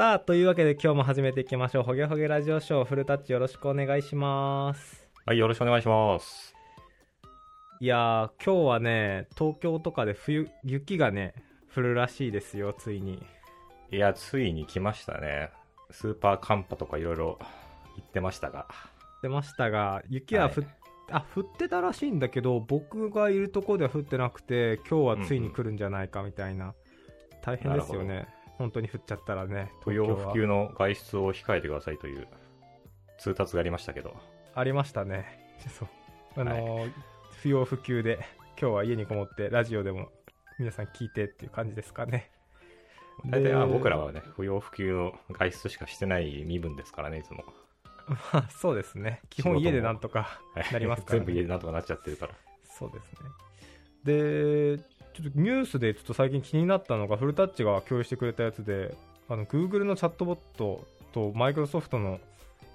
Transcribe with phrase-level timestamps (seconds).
[0.00, 1.82] さあ、というわけで今日も始めていきましょう。
[1.82, 5.06] ほげほげラジオショー、フルタッチよろしくお願いします。
[5.26, 6.54] はい、よろしくお願いします。
[7.80, 11.34] いやー、今日はね、東京とかで冬、雪がね、
[11.76, 13.22] 降るらしいですよ、ついに。
[13.92, 15.50] いや、ついに来ましたね。
[15.90, 17.38] スーパー寒波とかいろいろ
[17.94, 18.68] 言ってましたが。
[19.22, 20.64] 出ましたが、雪は降っ、
[21.10, 26.72] あ、降ってたらしいんだけど、僕がいるところでは降ってなくて、今日はついに来るんじゃないかみたいな。
[27.42, 28.39] 大変ですよね。
[28.60, 29.72] 本当に降っちゃったらね。
[29.82, 32.28] 不要不急の外出を控えてくださいという
[33.18, 34.14] 通達がありましたけど。
[34.54, 35.48] ありましたね。
[35.66, 35.88] そう。
[36.36, 36.92] あのー
[37.40, 38.18] 不要不急で、
[38.60, 40.10] 今日は家にこもって、ラジオでも
[40.58, 42.30] 皆さん聞いてっていう感じですかね。
[43.24, 47.44] 大体はで僕らはね、不要不急の外出しかしてない身分ですからね、いつも。
[48.34, 49.22] まあ、そうですね。
[49.30, 51.24] 基本家でなんとかはいなりますから、ね。
[51.24, 52.34] 全部家でなんとかなっちゃってるから。
[52.64, 53.30] そうですね。
[54.04, 58.94] で、ちょっとニュースでちょっと最近気になったのが、フルタッチが共有してくれたやつで、
[59.28, 62.18] あの Google のチャットボットとマイクロソフトの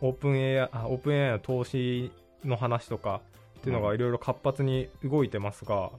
[0.02, 2.12] オープン AI, あオープン AI の投資
[2.44, 3.22] の話とか
[3.60, 5.92] っていうのがいろいろ活発に動いてますが、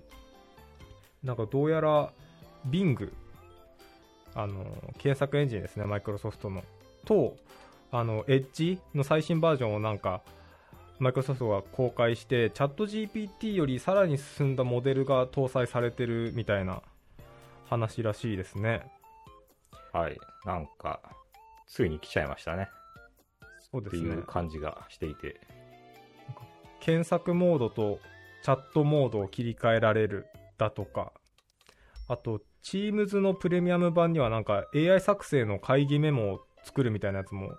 [1.25, 2.11] なんかどうやら
[2.69, 3.12] Bing、
[4.34, 4.65] あの
[4.99, 6.62] 検索エンジンですね、マイクロソフトの、
[7.05, 7.37] と、
[7.91, 10.23] あの Edge の最新バージョンをなんか
[10.99, 16.83] マイクロソフトが公開して、チャット GPT よりさらに進んだモデルが搭載されてるみたいな
[17.67, 18.83] 話らしいですね。
[19.93, 20.19] はい。
[20.45, 21.01] なんか、
[21.67, 22.69] ついに来ちゃいましたね。
[23.71, 24.23] そうですねっていう。
[24.25, 25.41] 感じがしていて。
[26.81, 27.99] 検索モードと
[28.43, 31.13] チャットモードを切り替えられるだとか、
[32.09, 37.53] あと、Teams のプレミアム版にはなんか AI 作成の会議メモを作るみたいなやつも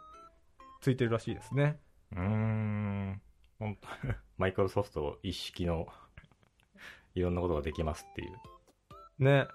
[0.82, 1.80] ついてるらしいですね。
[2.12, 3.22] うーん。
[3.59, 3.88] ほんと
[4.38, 5.88] マイクロソフト一式の
[7.16, 9.23] いろんなことができますっていう。
[9.23, 9.47] ね。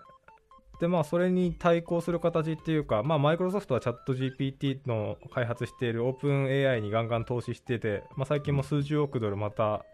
[0.81, 9.85] で、まあ、それに対抗する形っていうか、まあ、マイクロソフトはチャット GPT の開発しているオープン AI にガンガン投資してて、まあ、最近も数十億ドルまた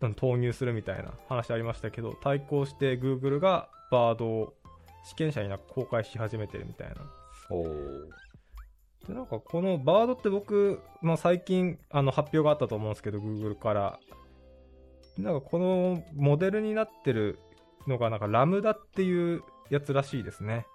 [0.00, 4.54] うん投入するみたいな話ありましたけど、対抗して Google がバードを
[5.04, 6.96] 試験者にな公開し始めてるみたいな。
[9.08, 14.00] でなんかこのバードって僕、まあ、最近あの発表があったと思うんですけど Google から。
[15.18, 17.38] なんかこのモデルになってる
[17.86, 20.66] のがなんかラムダっていうやつらしいですね。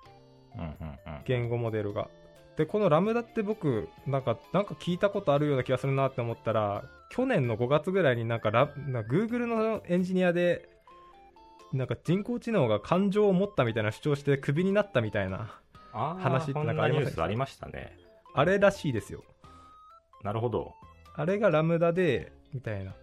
[0.56, 1.22] うんうんうん。
[1.26, 2.10] 言語モデルが。
[2.58, 10.68] でこのラムダって僕なんかなんか聞いたことあるような気がするなって思ったら去年の5月ぐらいになんかラなんか Google のエンジニアで
[11.72, 15.62] なんか人工知能が感情を持ったみたいな主張してクビになったみたいな。
[15.94, 17.98] 話ってなんかありましたね。
[18.34, 19.24] あれらしいですよ
[20.24, 20.74] なるほど。
[21.16, 22.94] あれがラムダでみたいな。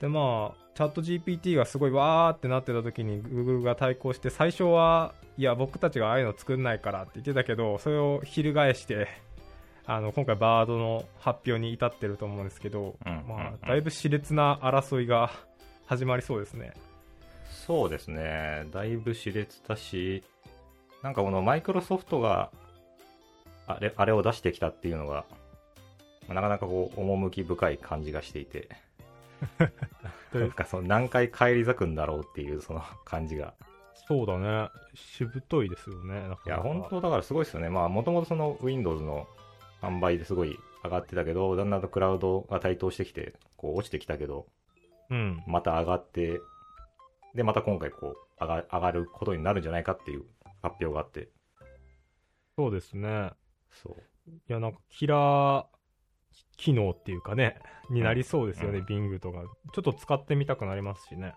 [0.00, 9.08] でまあチャット GPT がすごいわーってなってた時に Google が対抗して最初はいや僕たちがああいうの作んないからって言ってたけどそれを翻して
[9.86, 15.30] あの今回バードの発表に至ってると思うんですけど、うんうんうんまあ、だいぶ熾烈な争いが
[15.86, 16.74] 始まりそうですね
[17.66, 18.66] そうですね。
[18.72, 20.22] だいぶ熾烈だし、
[21.02, 22.50] なんかこのマイクロソフトが
[23.68, 25.26] あれあれを出してきたっていうのが、
[26.28, 28.68] なかなかこう、趣深い感じがしていて、
[30.32, 33.54] なんかその何回返り咲くんだろうっていうその感じが。
[33.94, 34.70] そうだね。
[34.94, 37.68] しぶといですよねないや、本当だからすごいですよね。
[37.68, 39.28] まあ、もともとその Windows の
[39.82, 44.46] 販売ですごい上がってたけど、だんだんとクラウドが台頭してきて、こう落ちてきたけど、
[45.10, 45.42] うん。
[45.46, 46.40] また上がって、
[47.34, 50.24] で、また今回こう、上が上がることになるんじゃないかっていう
[50.62, 51.28] 発表があって、
[52.56, 53.30] そうですね
[53.70, 54.30] そう。
[54.30, 55.66] いやなんかキラー
[56.56, 57.58] 機能っていうかね
[57.90, 59.42] になりそうですよね、うん Bing とか
[59.72, 61.34] ちょっと使ってみたくなりますしね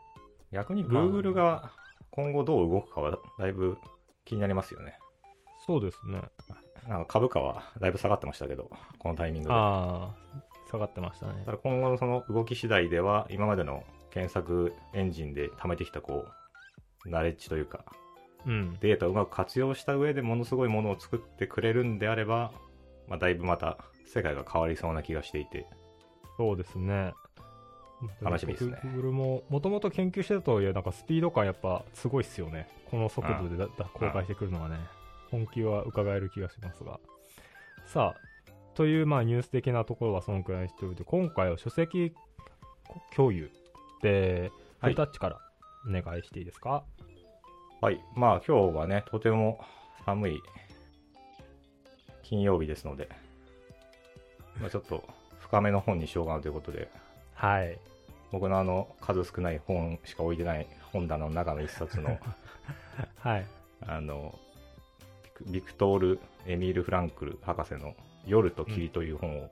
[0.51, 1.71] 逆にまあ Google が
[2.09, 3.77] 今後どう動くかはだいぶ
[4.25, 4.97] 気になりますよね。
[5.65, 6.21] そうですね
[6.87, 9.53] なんか株価はだいぶ下がってましたけど、このタイミングで。
[9.53, 16.25] ああ下がってましたねだから今後のその動き次第では、今までの検索エンジンで貯めてきたこ
[17.05, 17.85] う、ナレッジというか、
[18.45, 18.77] うん。
[18.79, 22.51] データをうまく活用した上でものすごいものを作ってくれるんであれば、
[23.07, 25.67] まあ、だいぶまた世界が変わりそうな気がしていて、
[26.37, 27.13] そうですね。
[28.21, 28.79] 楽しみですね。
[28.83, 32.67] Google ももともと研究してたとはいえなんかスピード感やっぱすごいっすよね。
[32.89, 34.79] この速度でだだ公開してくるのはね。
[35.29, 36.99] 本気は伺える気がしますが。
[37.85, 38.21] さあ
[38.73, 42.13] というまあニュース的なところはそのくらいにしておいて今回は書籍
[43.15, 43.51] 共有
[44.01, 44.93] でフはい。
[44.93, 45.39] ルタッチから
[45.87, 47.10] お願いしていいですか、はい。
[48.15, 49.59] まあ今日はね、とても
[50.05, 50.43] 寒い
[52.21, 53.09] 金曜日ですので、
[54.59, 55.03] まあ、ちょっと
[55.39, 56.89] 深めの本にしようかなということで、
[57.33, 57.77] はい。
[58.31, 62.19] 僕のあの数少ない本しか置いてない本棚の中の一冊の、
[63.19, 63.45] はい。
[63.87, 64.37] あの、
[65.47, 67.95] ビクトール・エミール・フランクル博士の
[68.27, 69.49] 夜と霧という本を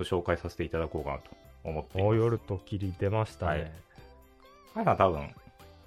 [0.00, 1.30] 紹介させていただこうかなと
[1.64, 2.12] 思っています。
[2.12, 3.72] お夜と霧出ましたね。
[4.74, 4.96] はい。
[4.96, 5.34] 多分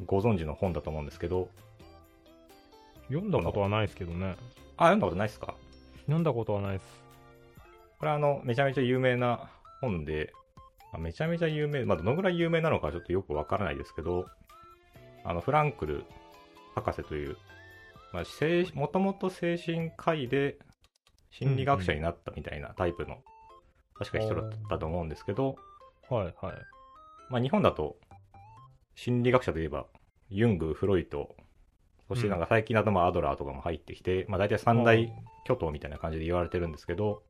[0.05, 1.49] ご存知の本だと思うんですけど、
[3.07, 4.35] 読んだことはないですけどね。
[4.77, 5.55] あ、読んだことないですか？
[6.01, 7.03] 読んだことはないです。
[7.99, 9.49] これあの、めちゃめちゃ有名な
[9.79, 10.33] 本で、
[10.91, 14.25] まあめちゃめちゃ有名、まあ、どのぐらい有名なのかちょっとよくわからないですけど、
[15.23, 16.03] あの、フランクル
[16.75, 17.37] 博士という、
[18.11, 18.23] ま
[18.73, 20.57] もともと精神科医で
[21.31, 23.17] 心理学者になったみたいなタイプの、
[23.97, 25.55] 確か人だったと思うんですけど、
[26.09, 26.33] はいはい。
[27.29, 27.97] まあ、日本だと
[28.95, 29.85] 心理学者といえば、
[30.29, 31.35] ユング、フロイト、
[32.07, 35.11] そしてなんか最近だとまあアドラーとかも入ってきて、まあ大体三大
[35.45, 37.23] 巨頭みたいな感じで言われてるんですけど、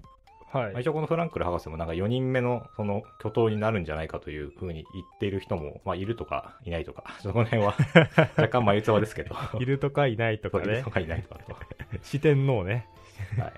[0.51, 0.71] はい。
[0.71, 7.75] まあ、一応このフランクル博士もなんか4人目のその巨頭になるんじゃないかというふうに言っている人も、まあいるとかいないとか、 そこの辺は
[8.37, 10.91] 若干眉唾ですけど、いるとかいないとかねいると。
[10.91, 11.55] かいないとかと。
[12.01, 12.87] 四天王ね。
[13.37, 13.53] はい。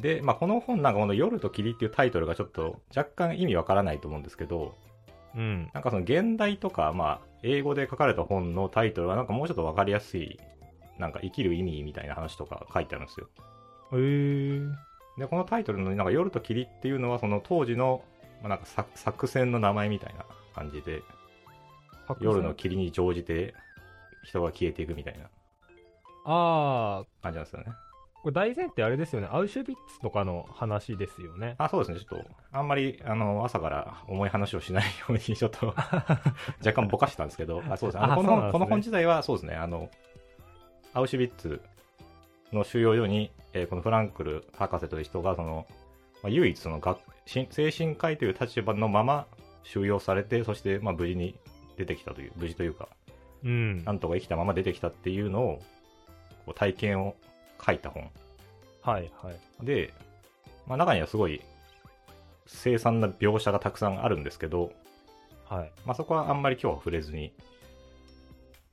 [0.00, 4.74] で、まあこの本なんかこの夜と霧っていうタイトルがちょっと若干意味わからないと思うんですけど、
[5.34, 5.70] うん。
[5.72, 10.38] なんかその現代とか、まあ英語で書かれた本のタイトルはなんかもうちょっとわかりやすい、
[10.98, 13.28] なんか生きる意味みたいな話とか書いてあるんですよ。
[13.92, 14.72] へー。
[15.18, 18.02] で、このタイトルのなんか夜と霧っていうのはその当時の、
[18.42, 20.24] まあ、なんか作作戦の名前みたいな
[20.54, 21.02] 感じで、
[22.20, 23.54] 夜の霧に乗じて
[24.22, 25.28] 人が消えていくみたいな
[26.24, 27.66] あー、感じなんですよね。
[28.22, 29.28] これ大前提あれですよね。
[29.32, 31.56] アウシュビッツとかの話ですよね。
[31.58, 31.98] あ、そうですね。
[31.98, 35.74] ちょっと、あんまり、あの、朝から重い話をしないように、 ちょっと、
[36.64, 38.04] 若干ぼかしたんですけど、あそうですね。
[38.04, 39.56] あのこの本、ねこの本自体は、そうですね。
[39.56, 39.90] あの、
[40.94, 41.60] アウシュビッツ
[42.52, 45.66] の収容所に、えーこのフランクル博士という人が、その、
[46.22, 49.26] まあ、唯一その学、し精神科医という立場のまま
[49.64, 51.34] 収容されて、そして、まあ、無事に
[51.76, 52.88] 出てきたという、無事というか、
[53.42, 53.92] うんな。
[53.94, 55.62] んとか生きたまま出てきたっていうのを、
[56.46, 57.16] こう体験を
[57.64, 58.10] 書いた本。
[58.82, 59.64] はいはい。
[59.64, 59.92] で、
[60.66, 61.40] まあ、中にはすごい
[62.46, 64.72] 凄惨な描写がたくさんあるんですけど、
[65.48, 65.72] はい。
[65.84, 67.32] まあ、そこはあんまり今日は触れずに。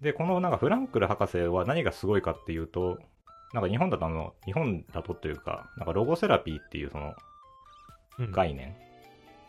[0.02, 3.00] で、このなんかフランクル博士は何がすごいかっていうと、
[3.54, 7.14] なんか日本だとあの、日本だとというか、なんかロゴセラピーっていうその
[8.20, 8.76] うん概念、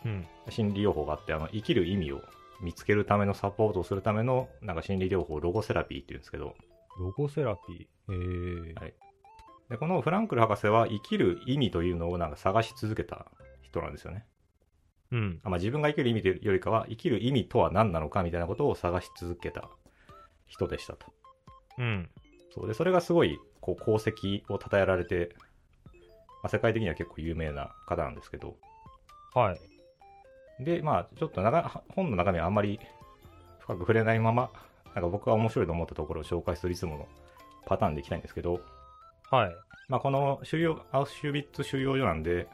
[0.05, 0.27] うん。
[0.49, 2.21] 心理療法があって、あの、生きる意味を
[2.61, 6.55] 見つけるためのサポートをするための、なんか心理療法をロゴセラピーっていうんですけど、
[6.99, 8.13] ロゴセラピー？
[8.13, 8.81] へー。
[8.81, 8.95] はい
[9.71, 13.27] で、このフランクル博士は生きる意味というのをなんか探し続けた
[13.63, 14.27] 人なんですよね。
[15.13, 15.41] うん。
[15.45, 19.71] あまあ、自分が生きる意味というよりかは、生きる意味とは何なのかみたいなことを探し続けた
[20.47, 21.07] 人でしたと。
[21.79, 22.11] うん。
[22.53, 25.35] そうで、それがすごい、こう、功績を称えられて、
[26.43, 28.57] まあ、世界的には結構有名な方なんですけど、
[29.35, 30.65] はい。
[30.65, 32.81] で、まあ、ちょっと長本の中身はあんまり
[33.61, 34.51] 深く触れないまま、
[34.95, 37.09] なんか僕が面白いと思ったところを紹介するいつもの
[37.67, 38.61] パターンでいきたいんですけど、
[39.31, 39.57] はい。
[39.89, 42.49] まあ、この収容、アウシュビッツ収容所なんで、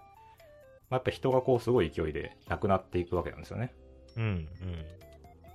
[0.89, 3.75] まあ、やっぱ人がこう、すごい勢いで亡くなっていくわけなんですよね。
[4.17, 4.49] うん。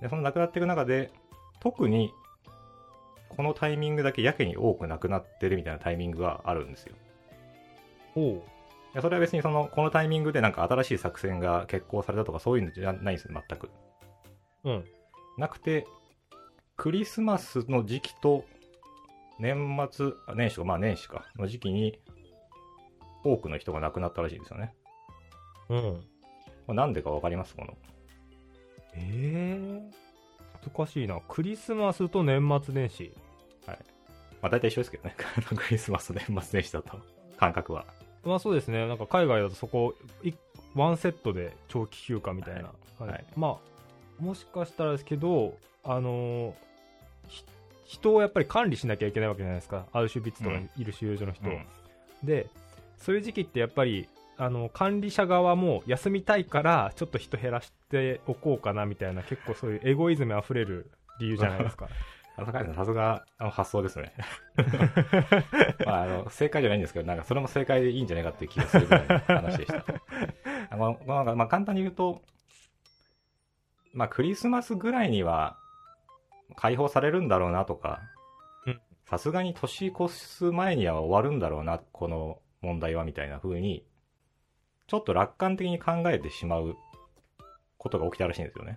[0.00, 1.10] で、その亡くなっていく中で、
[1.60, 2.12] 特に、
[3.28, 6.94] このタイミングだけやけに多く亡くなってるみたいなタイミングがあるんですよ。
[8.16, 8.22] うん。
[8.22, 8.34] おう。
[8.34, 8.40] い
[8.94, 13.70] やそれは別にその、このタイミングでなんか新しい作戦が決行されたとかそういうのじゃないんですよ、全く。
[14.64, 14.84] うん。
[15.38, 15.86] なくて、
[16.76, 18.44] クリスマスの時期と、
[19.42, 21.98] 年末、あ年始か、まあ年始か、の時期に、
[23.24, 24.74] 多くの人が亡くなったらしいんですよね。
[25.68, 25.80] うん。
[25.80, 26.02] こ
[26.68, 27.56] れなんでかわかります？
[27.56, 27.76] この。
[28.94, 30.70] えー？
[30.76, 31.20] 難しいな。
[31.28, 33.12] クリスマスと年末年始。
[33.66, 33.74] ま
[34.42, 35.14] あ大体一緒ですけどね。
[35.56, 37.00] クリスマスと年末年始だと、
[37.36, 37.84] 感覚は。
[38.24, 38.86] まあそうですね。
[38.86, 40.32] なんか海外だとそこ、い
[40.74, 42.72] ワンセットで長期休暇みたいな。
[43.00, 43.58] はいはいま
[44.20, 46.54] あ、もしかしたらですけど、あのー
[47.28, 47.44] ひ
[47.84, 49.86] 人をやっぱり管理しなきゃいけないわけじゃないですか。
[49.92, 51.52] アウシュビッツとかにいる収容所の人を。
[51.52, 51.66] うん
[52.24, 52.46] で、
[52.98, 61.88] そういう時期ってやっぱり、あの、管理者側も休みたいから、ちょっと人減らしておこうかなみたいな、結構そういうエゴイズム溢れる理由じゃないですか。
[62.34, 64.14] あ高橋さん、さすがあの発想ですね。
[65.84, 69.84] まあ、あの、正解じゃないんですけど、なんかそれも正解でいいんじゃないかっていう気がするぐらいの話でした。
[70.70, 72.22] あの、まあ、まあ、簡単に言うと、
[73.92, 75.58] まあ、クリスマスぐらいには
[76.56, 78.00] 解放されるんだろうなとか
[78.66, 83.84] うん、さすがに年越す前には終わるんだろうな、この問題はみたいな風に、
[84.86, 86.76] ちょっと楽観的に考えてしまう
[87.78, 88.76] ことが起きたらしいんですよね。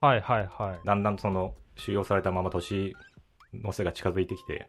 [0.00, 0.80] はいはいはい。
[0.86, 2.94] だんだんその収容されたまま年
[3.54, 4.68] の瀬が近づいてきて、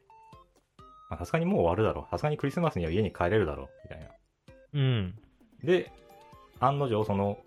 [1.09, 2.11] まあさすがにもう終わるだろう。
[2.11, 3.69] さすがにクリスマスには家に帰れるだろう。
[3.83, 4.09] みたいな。
[4.73, 5.15] うん。
[5.63, 5.91] で、
[6.59, 7.39] 案の定その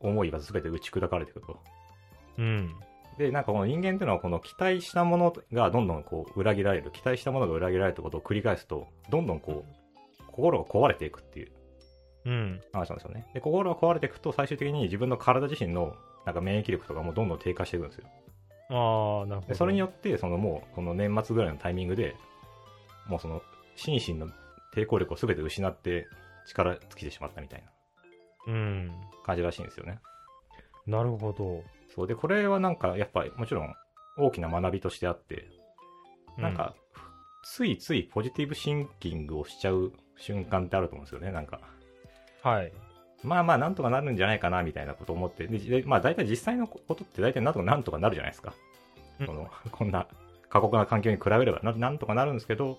[0.00, 1.60] 思いは全て打ち砕かれていくと。
[2.38, 2.74] うん。
[3.18, 11.52] で、なんかこの人間っていうのはこの期待したものがどんどんこう裏切られる、期待したものが裏切られるってことを繰り返すと、どんどんこう、心が壊れていくっていう
[12.26, 12.60] うん。
[12.72, 13.26] 話なんですよね。
[13.34, 15.94] で、心が壊れていくと最終的に自分の体自身の
[16.26, 18.06] なんか免疫力とかもどんどん低下していくんですよ。
[18.70, 19.48] ああ、なるほど。
[19.48, 22.14] でそれによって、そのもう、この年末ぐらいのタイミングで、
[23.08, 23.42] もうその、
[23.74, 24.28] 心身の
[24.74, 26.06] 抵抗力を全て失って
[26.46, 27.64] 力尽きてしまったみたい
[28.46, 28.92] なうん。
[29.24, 29.98] 感じらしいんですよね。
[30.86, 31.62] なるほど。
[31.94, 33.74] そうで、これはなんかやっぱりもちろん
[34.16, 35.48] 大きな学びとしてあって、
[36.38, 36.74] うなんか、
[37.42, 41.60] ついついポジティブシンキングをしちゃう瞬間ってあると思うんですよね、なんか。
[42.42, 42.72] はい。
[43.22, 45.46] まあまあ、なんとかなるんじゃないかな、みたいなことを思って。
[45.46, 48.54] で、でまあ大体実際のことって大体なんとかなんとかなるじゃないですか。
[49.20, 50.06] うんこの、 こんな
[50.48, 52.78] 過酷な環境に比べればな、なんとかなるんですけど、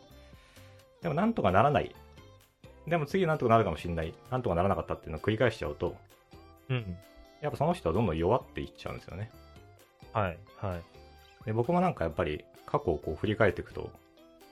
[1.01, 1.95] でもなんとかならない。
[2.87, 4.13] でも次なんとかなるかもしれない。
[4.31, 5.95] なんとかならなかったっていうのを繰り返しちゃうと、
[6.69, 6.97] うん。
[7.41, 9.31] やっぱその人はどんどん弱っていっちゃうんですよね。
[10.13, 10.37] はい。
[10.57, 10.81] はい。
[11.45, 13.89] で僕もなんかやっぱり過去をこう振り返っていくと、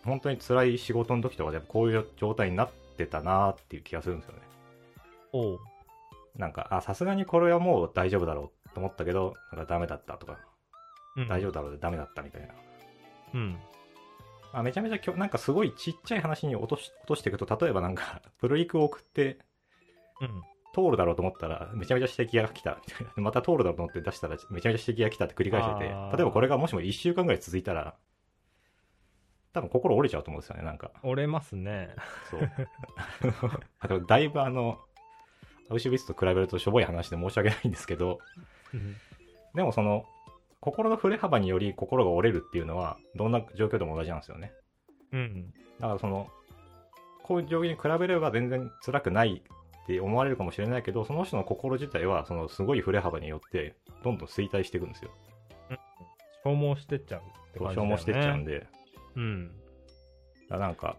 [0.03, 4.41] 本当に辛い仕事の時とかでこういう状態になってたなーっていう気がするんですよね。
[5.33, 5.59] おう。
[6.35, 10.39] なんか、あ、さすがにこれはもう大丈夫だろうと思ったけど、なんかダメだったとか、
[11.15, 12.47] うん大丈夫だろうでダメだったみたいな。
[13.33, 13.59] うん。
[14.53, 19.37] あめちゃめちゃきょ、なんかすごいちっちゃい話に落とし落としていくと、例えばなんか、プルリクを送って
[20.21, 20.43] うん。
[20.73, 22.79] 通るだろうと思ったら、めちゃめちゃ指摘が来た。
[23.17, 25.93] また通るだろうと思って出したら、めちゃめちゃ指摘が来たって繰り返してて例え
[26.25, 27.95] ばこれがもしも1週間ぐらい続いたら、
[29.53, 30.91] 多分心折れちゃうと思うんですよね、なんか。
[31.03, 31.95] 折れますね。
[32.29, 32.51] そう。
[33.79, 34.79] あとだいぶあの、
[35.69, 38.19] アウシュビッツと比べるとしょぼい話で申し訳ないんですけど、
[39.55, 40.05] でもその、
[40.59, 44.51] 心の振れ幅により心が折れるっていうのは、どんな状況でも同じなんですよね。
[45.11, 45.53] うん。
[45.79, 46.29] だからその、
[47.23, 49.43] こういう状況に比べれば全然辛くない
[49.89, 55.09] って思われるかもしれないけど、その人の心自体は、そのすごい振れ幅によって、どんどん衰退していくんですよ。
[56.43, 57.97] 消耗してっちゃうって感じだよね。
[57.97, 58.67] 消耗してっちゃうんで、
[59.15, 59.51] うん。
[60.47, 60.95] だなんか、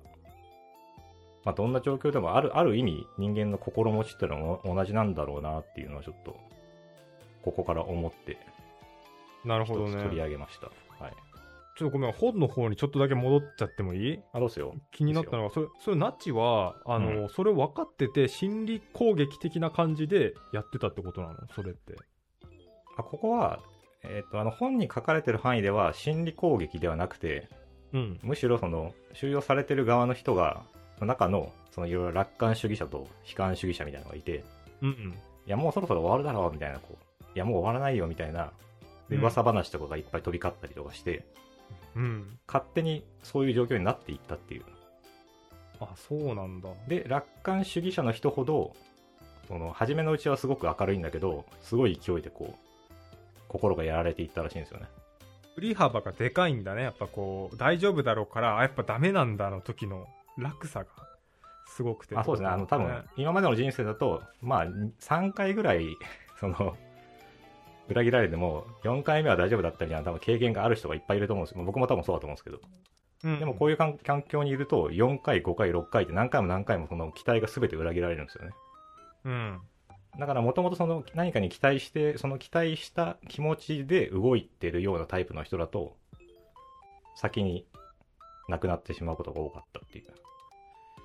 [1.45, 6.37] まあ、どんな状況でもある、ある意味人間の心持ちっていうのは同じなんだろうなっていうのはちょっと、
[7.43, 8.39] ここから思って、
[9.45, 10.23] なるほど一つ取りね。
[10.25, 10.67] 上げました。
[11.03, 11.15] はい。
[11.77, 14.21] ちょっとごめん、本の方にちょっとだけ戻っちゃってもいい？
[14.33, 14.75] あ、どうすよ。
[14.91, 21.35] 気になったのが、それ、それ、ナチは、あの、うそれ分かってて、心理攻撃的な感じでやってたってことなの？
[21.55, 21.95] それって。
[22.97, 23.61] あ、ここは、
[24.03, 27.49] えっ、と、あの、本に書かれてる範囲では、心理攻撃ではなくて、
[27.93, 28.21] うん。
[28.23, 30.63] むしろその、収容されてる側の人が、
[30.99, 34.45] その中の、そのいろいろ楽観主義者と悲観主義者みたいなのがいて、
[34.83, 34.95] うんうん。
[35.11, 35.15] い
[35.47, 38.53] や、もうそろそろ終わるだろう、みたいな、こう、いや、もう終わらないよ、みたいな、
[39.09, 41.25] で、うん噂話とかがいっぱい飛び交ったりとかして、うん。
[42.47, 44.65] 勝手にそういう状況になっていったっていう。
[45.81, 46.69] あ、そうなんだ。
[46.89, 48.75] で、楽観主義者の人ほど、
[49.49, 52.91] その、初めのうちはすごく明るいんだけど、すごい勢いでこう、
[53.49, 54.87] 心がやられていったらしいんですよね。
[55.55, 56.83] 振り幅がでかいんだね。
[56.83, 60.07] やっぱこう、大丈夫だろうから、あ、やっぱダメなんだの時の
[60.39, 60.87] 落差が
[61.67, 62.17] すごくて。
[62.17, 62.49] あ、そうですね。
[62.49, 64.67] あの、多分、今までの人生だと、まあ、
[65.01, 65.97] 3回ぐらい、
[66.39, 66.77] その、
[67.91, 71.65] 裏切られても、4回目は大丈夫だったみたいな、多分経験がある人がいっぱいいると思うんですよ。
[71.65, 72.61] 僕も多分そうだと思うんですけど。
[73.23, 78.53] うん、でもこういう環環境にいると、4回、5回、6回って何回も何回もその期待が全て裏切られるんですよね。
[79.25, 79.61] うん。
[80.19, 85.97] だからもともとその何かに期待して、その期待した気持ちで動いてるようなタイプの人だと、
[87.17, 87.67] 先に
[88.49, 90.07] 亡くなってしまうことが多かったっていう。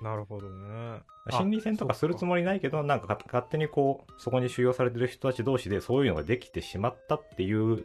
[0.02, 1.00] なるほどね。
[1.30, 7.84] 心理戦とかするつもりないけど、なんかか勝手にこう、そこに収容されてる人たち同士でそういうのができてしまったっていう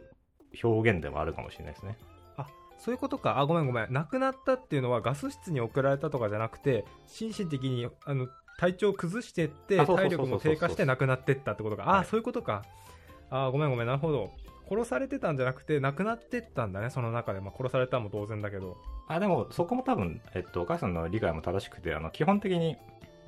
[0.62, 1.96] 表現でもあるかもしれないですね。
[2.82, 3.38] そういうことか。
[3.38, 3.92] あ、ごめんごめん。
[3.92, 8.26] 亡くなったっていうのはガス室に送られたとかじゃなくて、心身的にあの
[8.58, 11.88] 体調を崩してって、体力も低下して亡くなってったってことか。
[11.88, 12.64] あ、はいそういうことか。
[13.30, 13.86] あ、ごめんごめん。
[13.86, 14.32] なるほど。
[14.72, 17.40] 殺されてたんじゃなくて、亡くなってったんだね、その中で。
[17.40, 18.78] まあ、殺されたのも当然だけど。
[19.06, 22.76] あ、でもそこも多分、えっと、お母さんの理解も正しくて、あの、基本的に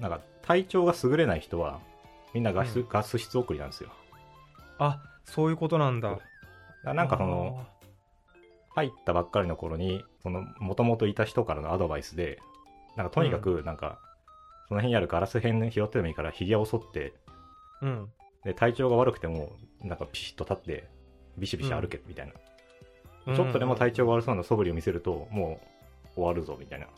[0.01, 1.81] なんか体調が優れない人は、
[2.33, 3.91] みんなガス,、うんガス室送りなんですよ。
[4.79, 6.19] あ、そういうことなんだ。
[6.85, 7.67] なんかその、
[8.75, 12.41] 入ったばっかりの頃に、その、もともといた人からのアドバイスで、
[12.97, 14.01] なんかとにかく、なんか、
[14.69, 17.13] その辺にあるガラス片拾ってでもいいから、髭を剃って。
[17.83, 18.09] うん。
[18.45, 20.89] で、体調が悪くても、なんかピシッと立って、
[21.39, 22.27] ビシビシ歩け、みたい
[23.27, 23.35] な。
[23.35, 25.61] ちょっとでも体調が悪そうな素振りを見せると、も
[26.15, 26.87] う、終わるぞ、みたいな。
[26.87, 26.89] っ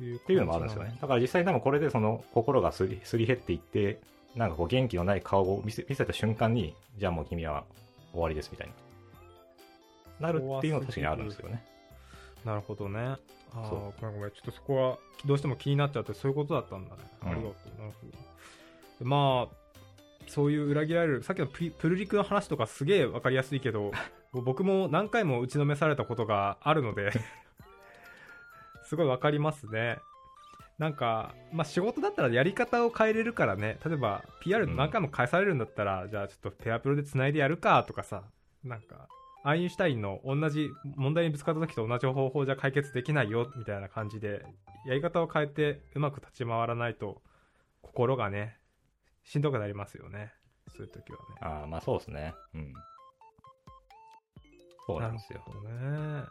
[0.00, 0.96] ってていうのもあるんですよね。
[1.00, 4.00] だから実際多分これでその、心がすりすり減っていって、
[4.34, 7.64] なんかこう元気のない顔を見せ見せた瞬間に、じゃあもう君は
[8.12, 8.68] 終わりです、みたい
[10.20, 10.28] な。
[10.28, 11.64] なるっていうのは確かにあるんですよね。
[12.44, 13.00] なるほどね。
[13.00, 13.18] あ
[13.54, 14.30] あ、ごめんごめん。
[14.30, 17.02] ちょっとそこは、どうしても気になっちゃって、そういうことだったんだね。
[17.22, 17.80] うんありがとう。
[17.80, 18.12] なるほど。
[18.98, 19.56] でまあ、
[20.26, 23.92] そういう裏切られるさっきのプルリクの話とかすげえ分かりやすいけど
[24.32, 27.12] 僕も何回も打ちのめされたことがあるので
[28.84, 29.98] すごい分かりますね。
[30.78, 33.78] なんか、まあ、仕事だったらやり方を変えれるからね。
[33.84, 38.24] 例えば PR 何回も返されるんだったら、じゃあちょっとペアプロでつないでやるかとかさ
[38.62, 39.08] なんか
[39.42, 44.44] アインシュタインの同じ問題にぶつかった時と同じ方法じゃ解決できないよみたいな感じで
[44.86, 47.22] やり方を変えてうまく立ち回らないと
[47.80, 48.56] 心がね
[49.26, 50.32] しんどくなりますよね
[50.68, 52.34] そういう時はねああ、まあそうですね。
[52.54, 52.72] うん。
[54.86, 55.40] そうなんですよ。
[55.40, 56.24] ね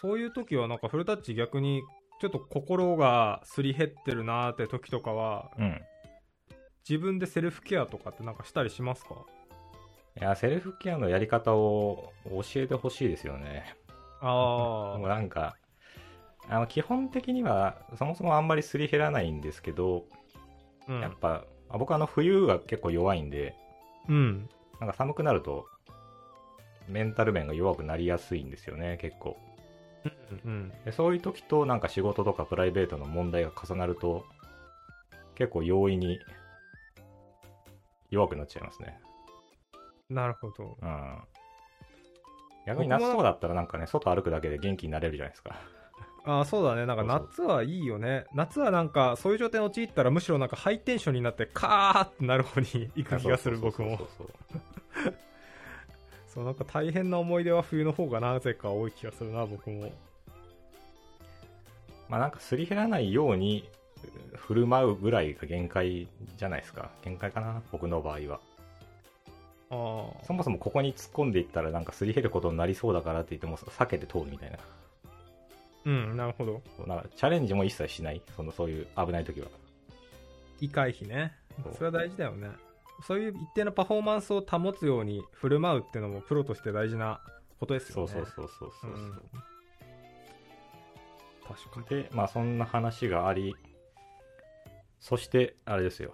[0.00, 1.82] そういう時はなんかフルタッチ逆に
[2.20, 5.80] ちょっと心がすり減ってるなーって時とかはうん。
[6.88, 9.14] 自分でセルフケアとかってなんかしたりしますか？
[10.18, 13.76] いや、セルフケアのやり方を教えてほしいですよね。
[14.20, 14.26] あ
[14.98, 15.56] もうなんか、
[16.48, 20.06] あの基本的にはそもそもあんまりすり減らないんですけど、
[20.88, 23.54] あうんやっぱ、あ僕あの冬が結構弱いんで、
[24.08, 24.48] うん
[24.80, 25.66] なんか寒くなると、
[26.88, 29.36] メンタル面が弱くなりやすいんですよね、結構。
[30.44, 34.24] うんでそういう時となんか仕事とかプライベートの問題が重なると、
[35.34, 36.18] 結構容易に
[38.10, 38.98] 弱くなっちゃいますね。
[40.08, 41.18] なるほどうん。
[42.66, 45.56] 逆に夏とかだったらなんかね、外歩くだけで元気になれるじゃないですか。
[46.30, 46.86] ああそうだね。
[46.86, 48.24] なんか夏はいいよね。
[48.32, 53.98] 夏はなんかそういう状態に陥ったらむしろなんかハイテンションになってカーってなる方に行く気がする僕も。
[56.28, 59.92] そうなんか大変な思い出は冬の方がなぜか多い気がするな僕も。
[62.08, 63.68] まあなんかすり減らないように
[64.34, 66.06] う振る舞うぐらいが限界
[66.36, 66.90] じゃないですか。
[67.02, 68.40] 限界かな、僕の場合は。
[69.70, 74.58] ああそもそもここに突っ込んでいったらなんかすり減ることになりそうだからって言っても避けて通るみたいな。
[75.84, 76.62] うんなるほど。
[76.86, 78.22] なんかチャレンジも一切しない。
[78.36, 79.48] そのそういう危ない時は。
[80.60, 81.34] 異回避ね。
[81.74, 82.50] それは大事だよね。
[83.06, 87.20] そういう一定のパフォーマンスを保つように振る舞うっていうのもプロとして大事な
[87.58, 88.12] ことですよね。
[88.12, 89.06] そうそうそうそうそうそう。
[89.06, 89.12] うん。
[91.48, 92.02] 確かに。
[92.02, 93.56] で、まあそんな話があり、
[94.98, 96.12] そして、あれですよ。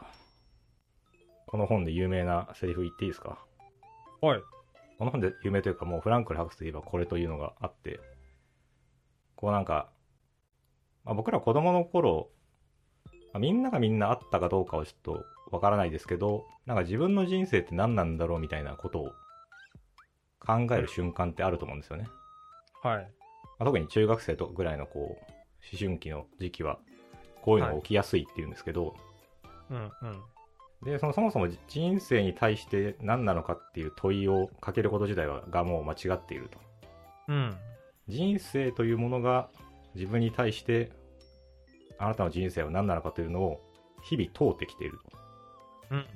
[1.49, 3.39] この本で有名なセリフ言っていいですか？
[4.21, 4.41] はい。
[4.99, 7.99] この本で有名というかもうフランクル博士といえばこれというのがあって、
[9.37, 9.89] こうなんか、
[11.05, 12.31] まあ、僕ら子供の頃、
[13.05, 19.13] まあみんながみんなあったかどうかはちょっとわからないですけど、なんか自分の人生って何なんだろうみたいなことを
[20.41, 22.07] 考える瞬間ってあると思うんですよね。
[22.83, 23.05] はいま
[23.61, 26.79] あ、特に中学生とぐらいのこう、思春期の時期は、
[27.43, 28.95] こういうのが起きやすいっていうんですけど、
[29.71, 30.23] うんうん
[30.83, 36.59] で、そのそもそも人生に対して何なのかっていう問いをかけること自体はがもう間違っていると。
[37.29, 37.57] うん
[38.09, 39.49] 人生というものが
[39.95, 40.91] 自分に対して
[41.99, 43.61] あなたの人生は何なのかというのを
[44.05, 45.19] 日々問うてきていると。
[45.91, 46.07] うん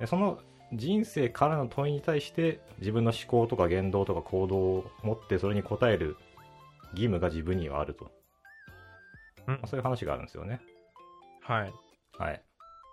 [0.00, 0.38] でその
[0.72, 6.16] 人生からの問いに対して自分の思考とか言動とか行動を持ってそれに応える
[6.92, 8.10] 義務が自分にはあると。
[9.46, 10.60] うんまあそういう話があるんですよね。
[11.42, 11.72] はい
[12.18, 12.42] はい。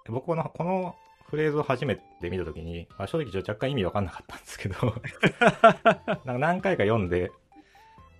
[0.05, 0.95] で僕この、この
[1.29, 4.75] フレーズを初めて見たときに、まあ、正直ちょっと若干意味わかんなかったんですけど、
[6.09, 7.31] なんか何回か読んで、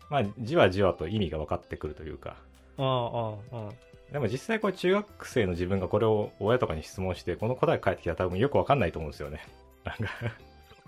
[0.10, 2.36] まあ、じわじわと意味が分かってくるというか、
[2.78, 9.42] あああああでも実際これ中学生の自分がこれを親とかに質問して、この答え返ってきたら多分よくわかんないと思うんですよね。
[9.86, 10.10] なんか、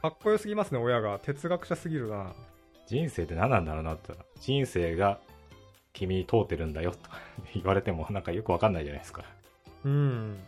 [0.01, 1.19] かっこよすぎますね親が。
[1.19, 2.33] 哲学者すぎるな。
[2.87, 5.19] 人生って何なんだろうなって人生が
[5.93, 6.97] 君に通ってるんだよと
[7.53, 9.23] 言われてもなんかよくわかんないじゃないですか。
[9.85, 10.39] うん。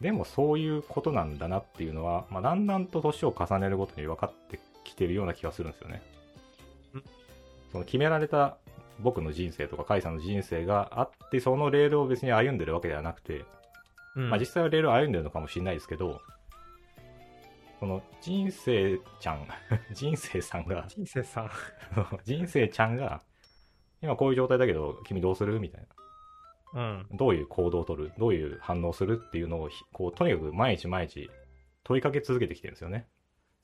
[0.00, 6.02] でもそういうことなんだなっていうのは、まあ、だんだんと年を重ねるごとに分かってきてるような気がするんですよね
[6.94, 7.02] ん。
[7.72, 8.58] その決められた
[9.00, 13.44] 僕の人生とか甲斐さんの人生があって、そのレールを別に歩んでるわけではなくて、
[14.16, 16.20] うんまあ実際はレールを歩んでるのかもしれないですけど、
[17.78, 19.46] その人生ちゃん、
[19.94, 21.50] 人生さんが、人生さん
[22.24, 23.22] 人生ちゃんが、
[24.02, 25.88] 今こういう状態だけど、君どうするみたいな。
[26.74, 31.30] うんどういう行動を取る、どういう反応をするっていうのをひ、こう、とにかく毎日毎日
[31.82, 33.08] 問いかけ続けてきてるんですよね。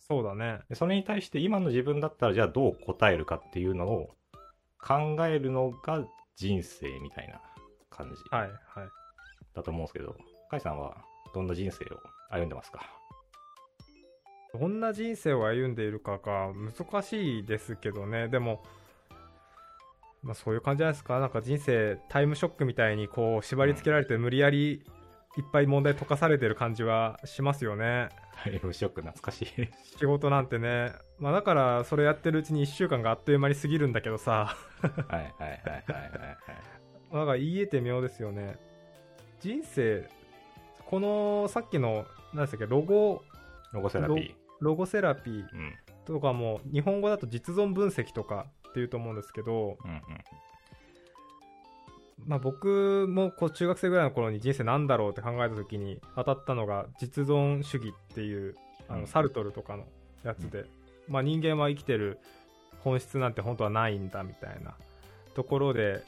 [0.06, 0.60] そうだね。
[0.68, 4.14] でそれに対して今の自分だったらじゃあどう答えるかっていうのを
[4.78, 6.04] 考えるのが
[6.36, 7.40] 人生みたいな
[7.88, 8.52] 感じはいはい。
[9.54, 10.14] だと思うんですけど、
[10.50, 10.96] 甲斐さんは
[11.34, 11.98] どんな人生を
[12.30, 12.80] 歩んでますか？
[14.52, 18.28] どんな人生を歩んでいるかが難しいですけどね。
[18.28, 18.62] でも
[20.22, 21.18] まあそういう感じじゃないですか？
[21.18, 24.84] なんか人生タイムショックみたいにこう縛り付けられて無理やり
[25.36, 29.46] いっぱい問題解かされてる感じはしますよねはい、無ショック懐かしい。
[29.98, 35.82] 仕事なんてねまあだからそれやってるうちに1週間があっという間に過ぎるんだけどさはいはいはいはいはいはい。
[37.12, 38.58] だから言い得て妙ですよね
[39.40, 40.08] 人生
[40.86, 43.22] このさっきの何でしたっけロゴ
[43.72, 44.34] ロゴセラピー。
[44.60, 45.74] ロゴセラピーうん。
[46.04, 50.00] とかも日本語だと実存分析とかっていうと思うんですけど、うんうん。
[52.26, 58.56] まあ、僕もこう中学生ぐらいの頃に人生なんだろうって考えた時に当たったのが実存主義っていう
[58.88, 59.00] あうん。
[59.02, 59.84] のサルトルとかの
[60.22, 60.64] やつで、
[61.08, 62.18] まあ、人間は生きてる
[62.80, 64.74] 本質なんて本当はないんだみたいな
[65.34, 66.02] ところで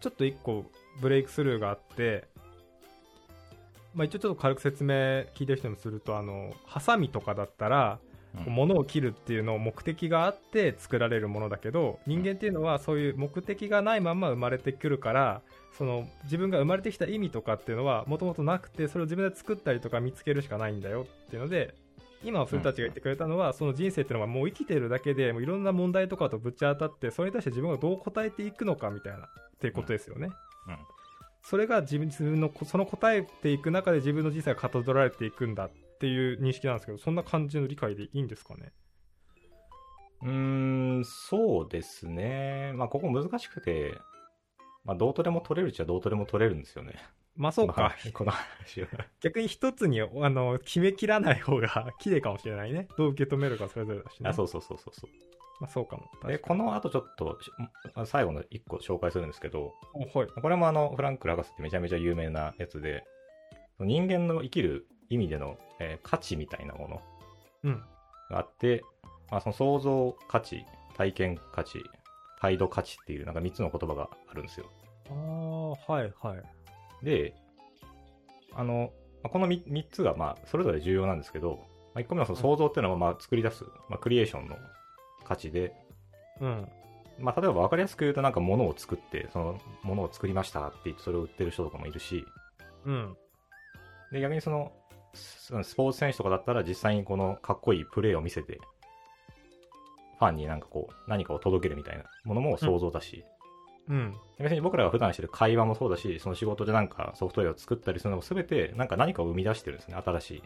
[0.00, 0.64] ちょっと一個
[1.00, 2.24] ブレイクスルーがあって、
[3.94, 4.94] まあ、一応ちょっと軽く説明
[5.34, 8.11] 聞いてる人にもするとあのハサミとかだったらうん
[8.46, 15.42] 物を切るっていうのを目的があって作られるものだけど人間っていうのはそういう目的がないまま生まれてくるから
[15.76, 21.74] その自分が生まれてきた意味とかっていうのはもともとなくてそれを自分で作ったりとか見つけるしかないんだよっていうので
[22.24, 30.30] 今古舘が言ってくれたのはその人生っていうのはもう生きてるだけでもういろんな問題とかとぶち当たってそれに対して自分がどう答えていくのかみたいなっていうことですよね。
[30.68, 30.76] うん。
[31.42, 35.64] それが自分自分のその答えていく中で自分の人生がかたどられていくんだ。
[35.66, 35.70] っ
[36.02, 38.72] ていう認識なんですけどそんな感じの理解でいいんですかね？
[40.22, 42.72] うーん、そうですね。
[42.74, 43.94] まあ、ここ難しくて、
[44.84, 46.94] まあ、どうとでも取れるっちゃどうとでも取れるんですよね。
[47.36, 48.88] まあそうかこの話この話は。
[49.20, 55.10] 逆に一つにあの決めきらない方が 綺麗かもしれないねどう受け止めるかそれぞれだしねあそうそうそうそうそう。
[55.60, 57.50] まあそうかもで、この後ちょっと、し
[57.94, 63.04] あ最後の一個紹介するんですけど、おはいこれもあの、フランクル博士ってめちゃめちゃ有名なやつで、
[63.78, 67.02] 人間の生きる意味での、えー価値みたいなもの
[67.64, 67.82] うん。
[68.30, 68.82] があって、
[69.30, 70.64] まあ、その創造価値、
[70.96, 71.82] 体験価値、
[72.40, 74.66] 態度価値っていうなんか3つの言葉があるんですよ。
[75.10, 77.04] ああはいはい。
[77.04, 77.34] で、
[78.54, 84.56] あの、まあこの 3, 3つがまあそれぞれ重要なんですけど、まあ、1個目はその創造っていうのはまあ作り出す、まあ、クリエーションの
[85.24, 85.74] 価値で、
[86.40, 86.68] うん。
[87.18, 92.24] まあ、例えば分かりやすく言うとなんか物を作って、その物を作りましたって言ってそれを売ってる人とかもいるし、
[92.84, 93.16] うん。
[94.10, 94.72] で逆にその
[95.14, 98.60] ススポーツ選手とかだったら実際にこのかっこいいプレーを見せて、
[100.18, 103.24] ファンになんかこう何かを届けるみたいなものも創造だし、
[103.88, 104.14] うん。
[104.38, 110.42] 別に僕らが普段してる会話もそうだし、その仕事でなんかソフトウェアを作ったりするのも全てなんか何かを生み出してるんですね、新しい。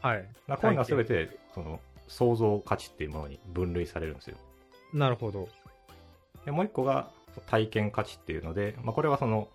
[0.00, 0.28] はい。
[0.46, 4.36] まあこういうのは全てその創造価値っていうものに分類されるんですよ。
[4.92, 5.48] なるほど。
[6.44, 7.10] でもう一個が
[7.46, 9.48] 体験価値っていうので、まあ、これはその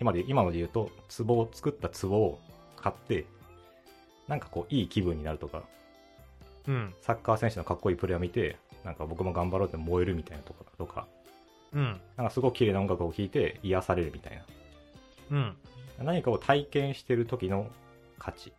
[0.00, 0.90] 今で今ので言うと
[1.24, 2.40] 壺を作った壺を
[2.80, 3.26] 買って
[4.28, 5.62] なんかこういい気分になるとか
[6.66, 6.94] うん。
[7.00, 11.06] サッカー選手のかっこいいプレーを見てなんか僕も頑張ろうって燃えるみたいなとかとか
[11.72, 12.00] うん。
[12.16, 14.42] なんかすごく綺麗な音楽を聴いて癒されるみたい
[15.30, 15.56] うん。
[15.98, 17.68] な何かを体験してる時の
[18.18, 18.52] 価値。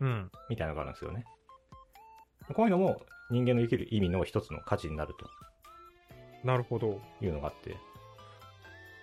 [0.00, 0.30] うん。
[0.48, 1.24] みたいなのがあるんですよね。
[2.54, 5.28] こういうのも人間の生きる意味の一つの価値になると。
[6.46, 7.00] なるほど。
[7.20, 7.76] いうのがあって。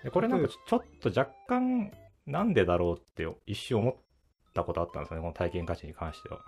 [0.03, 1.91] でこれなんかちょちょっと若干
[2.25, 3.95] なんでだろうって一瞬思っ
[4.53, 6.39] たことあったんですよね、この体験価値に関しては。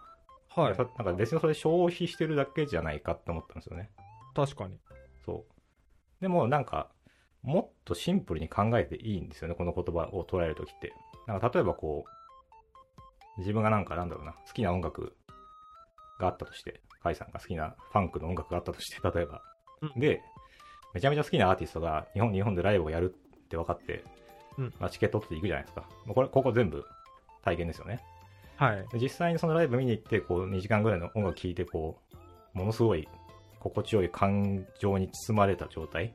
[0.55, 3.89] はいなんか別にそれ消費してるだけじゃないかって思ったんですよね。
[4.35, 4.77] 確かに
[5.25, 6.21] そう。
[6.21, 6.89] でもなんか、
[7.41, 10.93] もっとシンプルに考えていいんですよね、この言葉を捉えるときって。
[11.27, 15.15] なんか例えばこう、自分がなんかなんだろうな、好きな音楽
[16.19, 19.41] があったとして、カイさんが好きなファンクの音楽があったとして、 例えば。
[19.81, 20.21] うんで、
[20.93, 24.03] めちゃめちゃ好きなアーティストが日本日本でライブをやるって分かって、
[24.57, 25.81] うんまあ、チケット取って行くじゃないですか。
[26.05, 26.85] もうこれ、ここ全部
[27.43, 27.99] 体験ですよね。
[28.55, 31.97] はいで実際にそのライブ見に行って、こう、2時間ぐらいの音楽聴いて、こ
[32.55, 33.07] う、ものすごい
[33.59, 36.13] 心地よい感情に包まれた状態。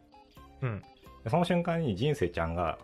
[0.62, 0.83] うん
[1.25, 2.79] でその瞬間に人生ちゃんが、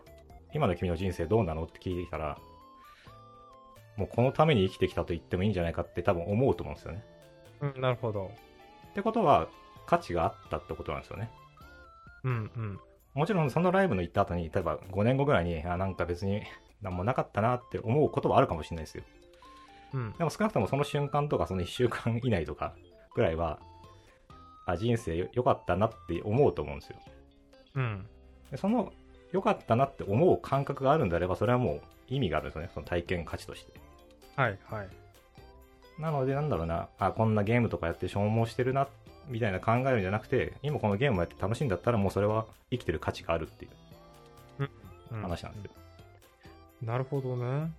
[0.53, 2.39] 今の君の人生どうなのって聞いてきたら、
[3.97, 7.05] もうこのために生きてきたと言ってもいいんじゃないかって多分思うと思うんですよね。
[7.61, 8.33] うんなるほど
[8.91, 9.49] ってことは、
[9.87, 11.31] 価値があったってことなんですよね。
[12.25, 12.81] うんうん
[13.15, 16.43] もちろんそのライブの行った後に、例えば5年後ぐらいに、あ、なんか別に
[16.85, 19.05] 何もなかったなって思うことはあるかもしれないですよ。
[19.95, 22.75] うんでも少なくともその瞬間とかその1週間以内とか
[23.15, 23.59] ぐらいは、
[24.67, 26.97] あ、人生良かったなって思うと思うんですよ。
[27.77, 28.07] うん
[28.51, 28.93] でその
[29.33, 32.71] 良かったなって思う感覚があるんであれば、それはもう意味があるんですよね。
[32.73, 33.73] その体験価値として。
[34.37, 34.89] はいはい
[35.99, 38.89] なので、なんだろうな、あ、こんなゲームとかやって消耗してるな、
[39.29, 44.69] みたいな考えるんじゃなくて、今このゲームをやって楽しいんだったら、もうそれは生きてる価値があるっていう
[45.13, 45.71] うん話なんですよ。
[46.83, 47.73] なるほどね。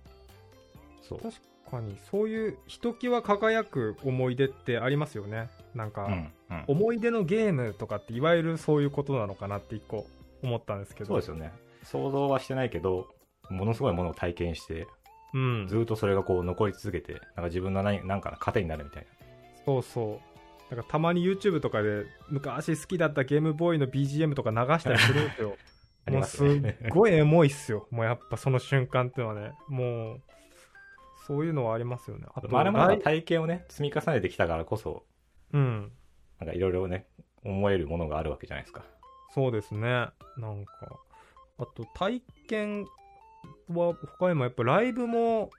[1.02, 1.20] そう。
[1.20, 1.34] 確
[1.70, 5.48] かにそういうひときわ輝く思い出ってありますよね。
[5.74, 6.64] なんか、うん、うん。
[6.66, 10.06] 思い出のゲームとかっていわゆるそういうことなのかなって一個
[10.42, 11.08] 思ったんですけど。
[11.08, 11.52] そうですよね。
[11.82, 13.08] 想像はしてないけど、
[13.48, 14.86] ものすごいものを体験して、
[15.34, 15.66] うん。
[15.68, 19.06] ずっとそれがこう残り続けて、なんか自分の何なんかの糧になるみたい
[19.64, 20.36] そうそう。
[20.70, 25.56] なんかたまに YouTube とかで昔好きだったゲームボーイの BGM とか流したりするんですよ
[26.06, 30.20] ありもうますすねっごいエモいっすよもうやっぱその瞬間っていうのはねもう
[31.26, 32.26] そういうのはありますよね。
[32.34, 35.04] あと、まあ、あれも体験をね、積み重ねてきたからこそ、
[35.52, 35.90] うん。
[36.38, 37.08] なんかいろいろね、
[37.44, 38.84] 思えるものがあるわけじゃないですか。
[39.34, 39.88] そうですね。
[39.88, 40.12] な
[40.50, 41.00] んか、
[41.58, 42.86] あと体験
[43.68, 45.50] は他にもやっぱライブも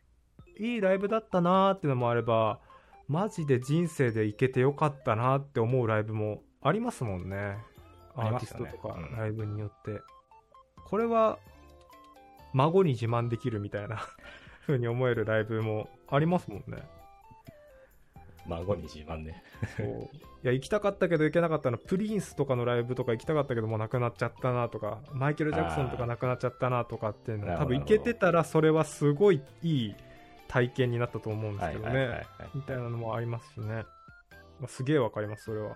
[0.58, 2.62] いいライブだったなーっていうのもあれば、
[3.10, 7.58] マジで人生で行けてよかったなーって思うライブもありますもんね。
[8.16, 10.00] アーティストとかうんライブによって。
[10.90, 11.38] これは
[12.54, 14.02] 孫に自慢できるみたいな
[14.66, 16.84] 風に思えるライブもありますもんね。
[18.48, 19.44] 孫に自慢ね。
[19.76, 29.96] そういや行きたかったけど行けなかったのプリンスとかのライブとか行きたかったけどもうなくなっちゃったなとかマイケル・ジャクソンとかなくなっちゃったなとかっていうのなる多分行けてたらそれはすごいいい
[30.48, 32.58] 体験になったと思うんですけどねい。
[32.58, 33.84] みたいなのもありますしね、
[34.62, 35.76] まあ、すげえわかりますそれは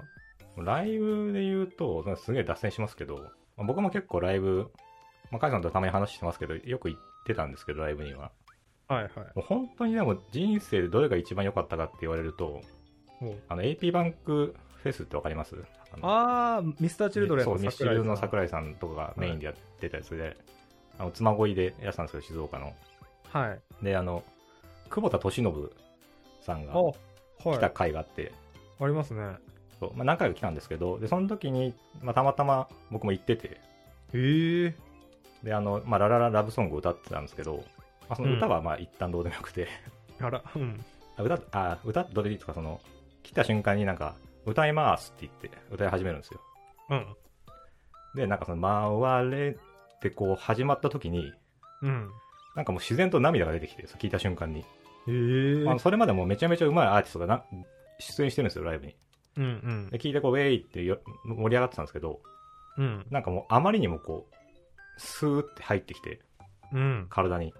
[0.57, 3.17] ライブで言うと、すげえ脱線しますけど、
[3.57, 4.71] まあ僕も結構ライブ、
[5.31, 8.31] まあ、カイさんとたまに話してますけど、よく行ってたんですけど、ライブには。
[8.87, 9.11] はいはい。
[9.17, 12.61] もう本当にでも人生でどれが一番良かったかって言われると、
[13.47, 15.55] あの AP バンクフェスってわかります？
[15.93, 20.35] あのああミスター・チルドレンそう、のミスチルの桜桜井さんとかがメインでやってたやつで、
[20.97, 22.73] あの妻恋でやってたんですけど、静岡の。
[23.29, 23.85] はい。
[23.85, 24.23] で、あの、
[24.89, 25.71] 久保田利伸
[26.41, 28.33] さんが来た回があって、
[28.79, 29.37] ありますね。
[29.79, 34.75] そうまあ、何回か来たんですけど、で、その時に、まあ、たまたま僕も行ってて、へえ
[35.43, 37.63] で、あの、まあ、ララララブソングを歌ってたんですけど、
[38.09, 39.67] まあ、その歌はまあ一旦どうでもよくて、
[40.19, 40.83] あらうん。
[41.17, 42.79] あ歌、あ、歌どれでいいですか、その、
[43.23, 46.41] 来た瞬間になんか、歌いますって言って、歌い始めるんですよ。
[46.89, 47.15] うん。
[48.15, 51.31] で、なんかその、回れってこう始まった時に、
[51.81, 52.09] うん。
[52.55, 54.59] なんかもう自然と涙が出てきて、聞いた瞬間に。
[54.59, 54.63] へ
[55.07, 55.79] え。
[55.79, 57.43] それまでもめちゃめちゃ上手いアーティストがな
[57.99, 58.95] 出演してるんですよ、ライブに。
[59.37, 59.89] うんうん。
[59.89, 62.19] で、聞いてこう、ウェイってよ盛り上がってたんですけど、
[62.77, 63.05] うん。
[63.09, 64.35] なんかもうあまりにもこう、
[64.97, 66.21] スーって入ってきて、
[66.73, 67.53] うん体に。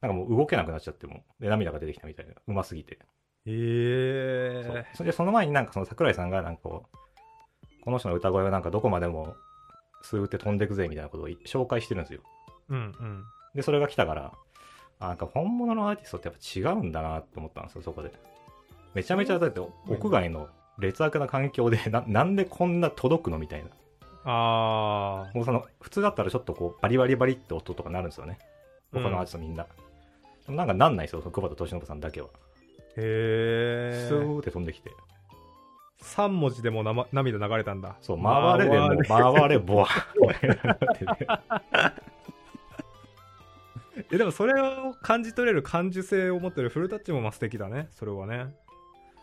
[0.00, 2.34] なんかもう動けなくなっちゃってもう、で、涙が出てきたみたいな。
[2.46, 2.98] うますぎて。
[3.44, 9.34] へえそうそれでその前になんかその桜井さんがなんかこう、この人の歌声はなんかどこまでも
[10.02, 12.20] スーって飛んでくぜみたいなことを紹介してるんですよ。
[12.68, 14.32] うんうんで、それが来たから、
[14.98, 18.12] あなんか本物のアーティストってやっぱ違うんだなって思ったんですよ、そこで。
[18.94, 23.70] めちゃめちゃだって屋外の劣悪な環境でな、なんでこんな届くのみたいな。
[24.24, 28.38] ああもうその、普通だったらちょっとこう、バリバリバリって音とかなるんですよね。
[28.92, 29.64] うん他のアーティストみんな。
[29.64, 29.70] で
[30.48, 32.28] もなんかなんないですよ、その久保田利伸さんだけは。
[32.96, 34.90] へえスーって飛んできて。
[36.02, 39.86] 3文字でもな、ま、涙流れたんだそう、回れでも、回れ、ボワ
[44.10, 48.50] えでもそれを感じ取れる感受性を持ってるフルタッチもまあ素敵だねそれはねま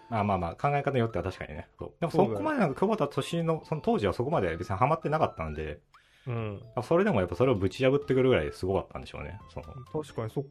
[0.09, 1.67] あまあまあ、考え方によっては確かにね。
[1.77, 5.79] そうでもそこまでなんか久保田敏の、その当時はそこまで別にハマってなかったんで、
[6.27, 9.39] うんそれでもやっぱそれをぶち破ってくるぐらいすごかったんでしょうね。
[9.53, 9.65] その
[10.03, 10.49] 確かにそっか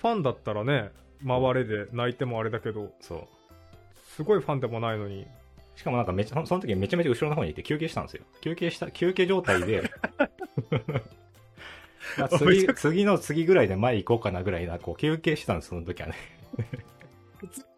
[0.00, 0.90] ファンだったらね
[1.26, 3.28] 回れで泣いてもあれだけどそう。
[4.16, 5.26] すごいファンでもないのに
[5.76, 8.24] しかもなんかめちゃ、その時めちゃめちゃ後ろの方にいて休憩したんですよ。
[8.40, 9.88] 休憩した、休憩状態で、
[12.18, 16.14] まあ次、次の次ぐらいで前行こうかなぐらいな、こう休憩してたんです、その時はね。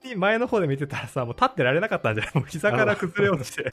[0.01, 2.35] 普通に前の方で見てたらさもう立ってられなかったんじゃない？
[2.37, 3.73] もう膝から崩れ落ちて。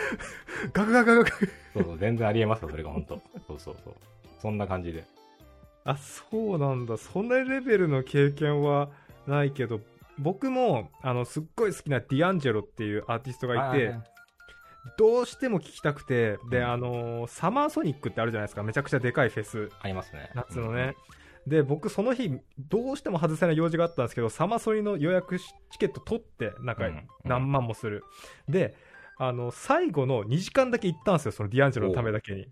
[0.72, 1.30] ガクガクガク
[1.74, 3.22] そうそう、全然ありえますよ、それが本当。
[3.46, 3.94] そうそうそう。
[4.40, 5.04] そんな感じで。
[5.84, 6.96] あそうなんだ。
[6.96, 8.88] そんなレベルの経験は
[9.26, 9.80] ないけど
[10.18, 13.94] 僕もあのすっごい好きなディアンジェロっていうアーティストがいて
[14.96, 16.70] どうしても聞きたくてで、うん。
[16.70, 18.62] あのーサマーソニックってあるじゃないですか。
[18.62, 19.70] めちゃくちゃでかいフェス。
[19.80, 20.30] ありますね。
[20.34, 20.94] 夏のね、
[21.48, 27.08] で僕その日どうしても外せない用事があったんですけどサマソニの予約しチケット取ってなんかうん。
[27.24, 28.04] 何万もする、
[28.48, 28.74] で
[29.20, 32.46] あの最後の2時間だけ行ったんですよそのディアンジェロのためだけに。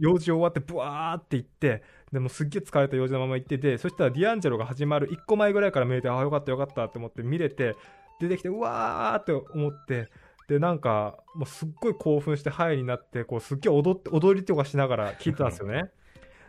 [0.00, 7.76] 用事終わってブワーって行ってでもすっげえ疲れた用事のまま行っててそしたらディアンジェロが始まる1個前ぐらいから見れてああよかったよかったって思って見れて
[8.20, 10.08] 出てきてうわーって思って
[10.48, 15.90] でなんかもうすっごい興奮してハイになってこうすっげえ踊って踊りとかしながら聞いてたんですよね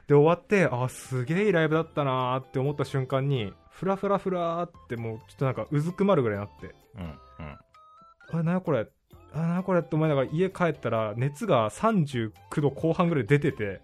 [0.07, 8.39] で終わってあーすげえいいライブだったなーって思った瞬間にフラフラフラーってもうちょっとなんかうずくまるぐらいになってうん、うん。
[8.39, 8.87] あ、なにこれ、
[9.33, 9.81] あ、なにこれ？
[9.81, 13.81] って思いながら家帰ったら熱が39度後半ぐらい出てて、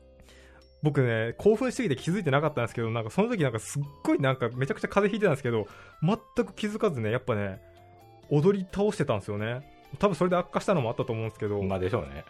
[0.82, 5.66] 僕ね、興奮しすぎて気づいてなかったんですけど、なんかその時なんかすっごいなんかめちゃくちゃ風邪ひいてたんですけど、
[6.02, 7.60] 全く気づかずね、やっぱね、
[8.30, 9.72] 踊り倒してたんですよね。
[9.98, 12.24] 多分それで悪化したのもあったと思うんですけど、まあでしょうね。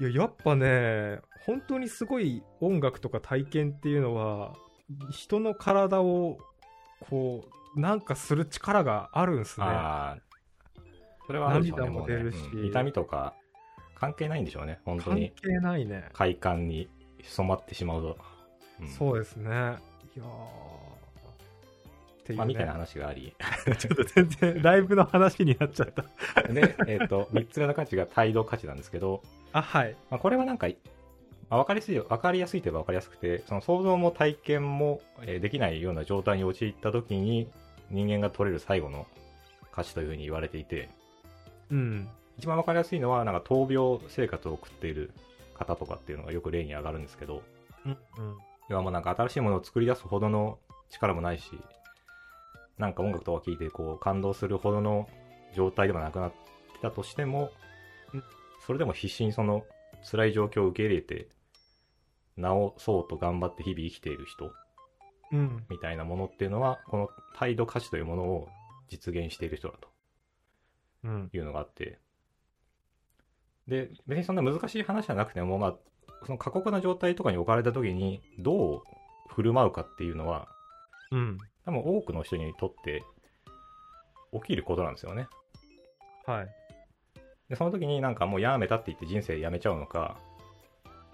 [0.00, 4.54] いや、やっぱね、本当にすごい音楽とか体験っていうのは、
[5.10, 6.38] 人の体を、
[7.10, 7.44] こ
[7.76, 9.66] う、なんかする力があるんですね。
[11.26, 11.86] それはあるでしょうね。
[11.86, 13.34] 涙も出るしうねうん痛みとか
[13.94, 14.80] 関係ないんでしょうね。
[14.84, 16.08] 本当関に係ないね。
[16.12, 16.88] 快感に
[17.22, 18.18] 染まってしまうと。
[18.80, 19.50] うんそうですね。
[19.50, 19.76] いいやっ
[22.24, 23.34] ていう、ね、まあ、みたいな話があり。
[23.76, 26.04] ちょっと全然ライブの話になっちゃった。
[26.50, 29.96] で、 えっ、と、3つ目の価値が態度価値なんですけど、あ、はい。
[30.10, 30.68] まあ、これはなんか、
[31.50, 37.48] まあ、分かりやすい、分かりやすいといえば分かりやすくて、その想像も体験も、えーできないような状態に陥った時に、
[37.90, 39.06] 人間が取れる最後の
[39.72, 40.90] 価値というふうに言われていて、
[41.70, 42.08] うん。
[42.38, 45.10] 一番分かりやすいのは、なんか闘病生活を送っている
[45.54, 47.42] 方とかっていうのがよく例に上がるんですけど、
[47.84, 47.96] うん。
[48.68, 50.58] 要はもうなんか新しいものを作り出すほどの
[50.90, 51.58] 力もないし、
[52.76, 55.08] なんか音楽とか聴いてこう感動するほどの
[55.54, 56.36] 状態でもなくなって
[56.80, 57.50] たとしても
[58.14, 58.24] うん、
[58.68, 59.64] それでも必死にその
[60.02, 61.30] 辛い状況を受け入れて、
[62.36, 64.52] 治そうと頑張って日々生きている人
[65.32, 65.64] うん。
[65.70, 68.48] みたいなものっていうのは、この態度価値というものを
[68.90, 69.88] 実現している人だと
[71.04, 71.30] うん。
[71.32, 71.98] いうのがあって、
[73.66, 75.76] で、別にそんな難しい話じゃなくても、まあ、
[76.26, 78.82] その過酷な状態とかに置かれた時に、どう
[79.28, 80.46] 振る舞うかっていうのは、
[81.10, 81.38] うん。
[81.64, 83.02] 多分多くの人にとって
[84.34, 85.26] 起きることなんですよね。
[86.26, 86.67] はい。
[87.48, 90.16] で、その時になんかもうやめたって言って人生やめちゃうのか、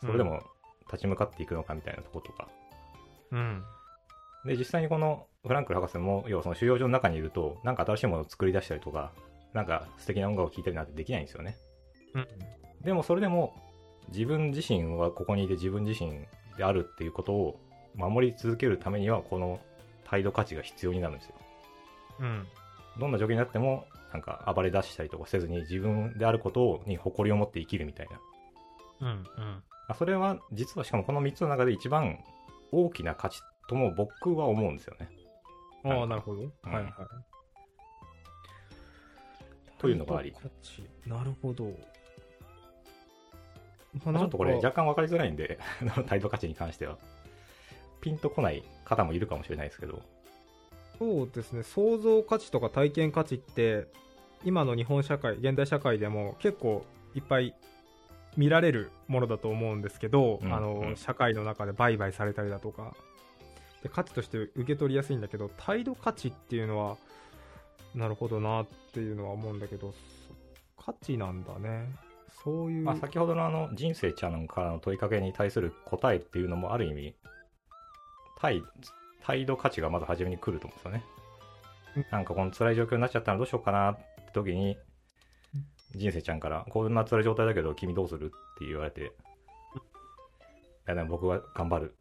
[0.00, 0.42] それでも
[0.86, 2.48] 立ち向かっていくのかみたいなとことか。
[3.30, 3.62] うん。
[4.44, 9.12] で、実際にこのフランクル博士も、要はその収容所の中にいると、なんか新しいものを作り出したりとか、
[9.52, 11.56] なんか素敵な音楽を聴いたりなんてできないんですよね。
[12.14, 12.26] うん。
[12.82, 13.54] でもそれでも、
[14.08, 16.26] 自分自身はここにいて自分自身
[16.58, 17.58] であるっていうことを
[17.94, 19.60] 守り続けるためには、この
[20.04, 21.34] 態度価値が必要になるんですよ。
[22.20, 22.46] うん。
[22.98, 28.20] どんな状況になっても、なんか暴れ出したりとかせずに自分であることに誇りを持って生きるみたいな。
[29.00, 29.09] うん。
[29.09, 29.62] うん。
[29.88, 32.18] あそれは実はしかもこの3つの中で一番
[32.72, 35.09] 大きな価値とも僕は思うんですよね。
[35.85, 36.42] ああ、なるほど。
[36.42, 36.92] はいはい。
[39.78, 40.33] というのがあり
[41.07, 41.64] なるほど。
[41.64, 41.70] ま
[44.07, 45.59] あまあちょっとこれ若干分かりづらいんで、
[46.07, 46.98] 態度価値に関しては。
[48.00, 50.02] ピンとこない方もいるかもしれないですけど。
[50.98, 53.87] そうですね創造価値とか体験価値って
[54.44, 57.54] 今の日本社会現代社会でも結構いっぱい
[58.37, 60.96] 見られるものだと思うんですけど、うんあのうん。
[60.96, 62.94] 社会の中で売買されたりだとか。
[63.83, 66.96] で価値として受け取りやすいんだけど態度価値っていうのは
[67.94, 69.92] なるほどなっていうのは思うんだけど
[70.78, 71.87] そ価値なんだね。
[72.42, 77.14] そういう、まあ先ほどのあの人生ちゃんからの問いかけに対する答えっていうのもある意味、
[78.38, 78.62] 態
[79.24, 81.04] 態度価値がまず初めに来ると思うんですよね
[81.96, 82.06] うん。
[82.10, 84.76] なんかこの辛い状況になっちゃったらどうしようかなって時に、
[85.94, 88.26] 人生ちゃんから、こんな辛い状態だけど君どうする？
[88.26, 89.06] って言われて、い
[90.87, 91.94] やでも僕は頑張る。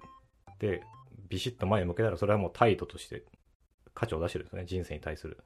[0.59, 0.81] で、
[1.29, 3.23] ビシッと前を向けたらそれはもう態度として
[3.93, 5.37] 価値を出してるんですよね、人生に対する。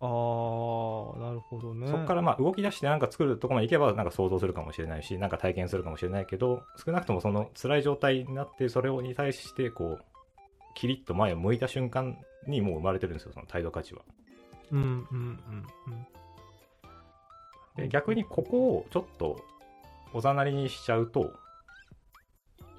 [0.00, 10.04] あーなるほどねそこからまあ動き出してなんか作るとこまで行けばなんか想像するかもしれないし、なんか体験するかもしれないけど、少なくともその辛い状態になって、それに対してこう、
[10.78, 14.02] キリッと前を向いた瞬間にもう生まれてるんですよ、その態度価値は。
[14.70, 16.06] うんうんうんうん
[17.74, 19.40] で、逆にここをちょっと
[20.12, 21.32] おざなりにしちゃうと、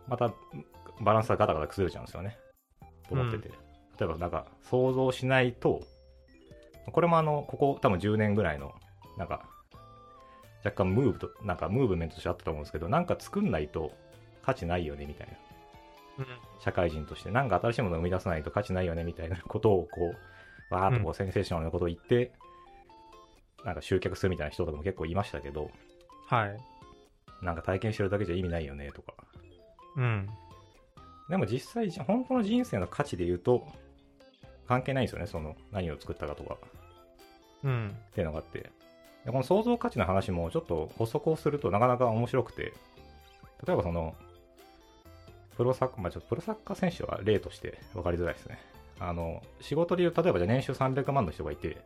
[0.07, 0.33] また
[1.01, 2.37] バランスがガタガタ崩れちゃうんですよね。
[3.09, 3.49] と思ってて。
[3.49, 3.55] 例
[4.01, 5.81] えばなんか想像しないと、
[6.93, 8.73] これもあの、ここ多分10年ぐらいの、
[9.17, 9.45] なんか、
[10.63, 13.91] 若干ムーブと、なんかムーブメントとしてあったと思うんですけど、なんか作んないと
[14.41, 15.48] 価値ないよねみたいな。
[16.59, 20.13] 社会人として、なんか新しいものを生み出さないと価値ないよねみたいなことをこ
[20.71, 22.31] う、わーっとこうセンセーショナルなことを言って、
[23.65, 25.69] なんか集客するみたいな人とかも結構いましたけど、
[26.27, 26.57] はい。
[27.41, 29.13] なんか体験してるだけじゃ意味ないよねとか。
[29.97, 30.29] うん。
[31.29, 33.67] でも実際、本当の人生の価値で言うと、
[34.67, 36.57] 関係ないんですよね、その何を作ったかとか。
[37.63, 37.95] うん。
[38.11, 38.71] っていうのがあって。
[39.25, 42.73] でこの創造価値の話もちょっと補足をするとなかなか面白くて、
[43.65, 44.15] 例えばその、
[45.59, 48.59] プロサッカー、まあちょっとプロサッカー選手は例として分かりづらいですね。
[48.97, 51.81] あの、仕事で言う、例えばじゃあ年収300万の人がいて、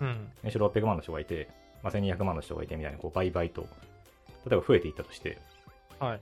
[0.00, 1.48] うん年収600万の人がいて、
[1.84, 3.68] まあ、1200万の人がいてみたいな、こう、倍々と、
[4.44, 5.38] 例えば増えていったとして、
[6.00, 6.20] はい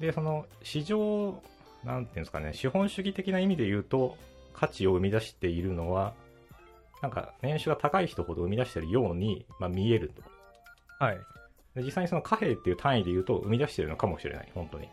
[0.00, 1.42] で、その、市場、
[1.82, 4.16] なんていうんですかね、資本主義的な意味で言うと、
[4.54, 6.14] 価値を生み出しているのは、
[7.02, 10.22] なんか、年収が高い人ほど生み出しているように、まあ、見えると。
[11.04, 11.18] はい
[11.74, 14.88] で実際にその貨幣っていう単位で言うと、生み出しているのかもしれない、本当に。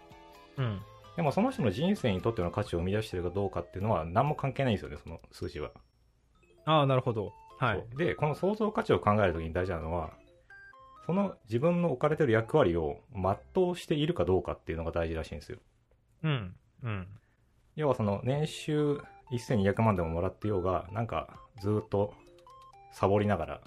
[0.60, 0.82] うん。
[1.16, 5.72] でも、その人の人生にとっての価値を生み出しているかどうかっていうのは、何も関係ないんですよね、その数字は。
[6.66, 7.34] ああなるほど。
[7.60, 7.84] はい。
[7.98, 10.12] で、この創造価値を考えるときに大事なのは、
[11.06, 15.58] その自分の置かれてる役割を全うしているかどうかっていうのが大事らしいんですよ。
[16.24, 16.56] うん。
[16.84, 17.08] うん。
[17.76, 19.02] 要はその年収
[19.32, 22.14] 1200万でももらってようが、なんかずっと
[22.92, 23.62] サボりながら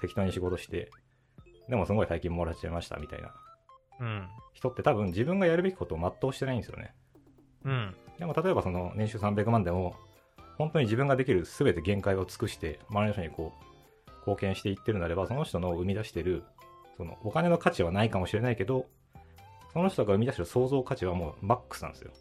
[0.00, 0.90] 適当に仕事して、
[1.68, 3.28] でもすごい大金もらっちゃいましたみたいな。
[3.28, 3.43] うん
[4.52, 6.94] 人って多分自分がやるべきことを全うしてないんですよね。
[7.64, 9.96] うんでも例えばその年収300万でも、
[10.56, 13.52] 本当に自分ができる全て限界を尽くして、周りの人にこ
[14.06, 16.44] う、貢献していってるならば、その人の生み出してる、
[16.96, 18.86] そのお金の価値はないかもしれないけど、
[19.72, 22.12] その人が生み出してる創造価値はもうマックスなんですよ。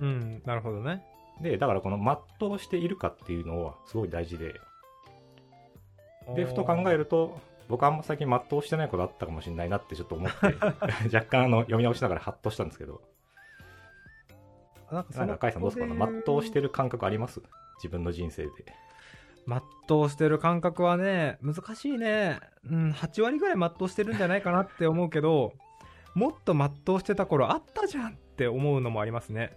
[0.00, 1.04] うん、なるほどね。
[1.42, 1.98] で、だからこの
[2.38, 4.54] 全うしているかっていうのはすごい大事で、
[6.34, 7.38] で、ふと考えると、
[7.68, 10.36] 僕あんま最近全うしてないことあったかもしれないなってちょっと思って、
[11.14, 13.02] 若干あの読み直しながらハッとしたんですけど、
[14.90, 15.94] なんかそのなんか、カイさんどうですか？
[16.24, 17.42] 全うしてる感覚あります？
[17.76, 18.50] 自分の人生で。
[19.46, 22.40] 全うしてる感覚はね、難しいね。
[22.64, 25.52] うん、8割ぐらい全うしてるんじゃないかなって思うけど、
[26.14, 29.56] もっと全うしてた頃あったじゃんって思うのもありますね。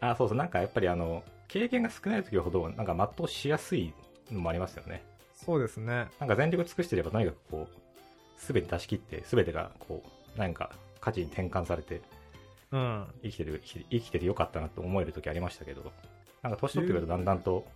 [0.00, 3.92] あ、そうそう、なんかやっぱりあの、経験が少ない時ほど、なんか全うしやすい
[4.30, 5.04] のもありますよね。
[5.44, 6.08] そうですね。
[6.18, 10.02] なんか全力尽くしてれば、とにかくこう、すべて出し切って、すべてがこ
[10.36, 10.70] う、なんか
[11.00, 12.00] 価値に転換されて、
[12.72, 13.06] うん。
[13.22, 15.92] 生きてる、生きててよかったなと思える時ありましたけど、
[16.42, 17.66] なんか年取ってくるとだんだんと、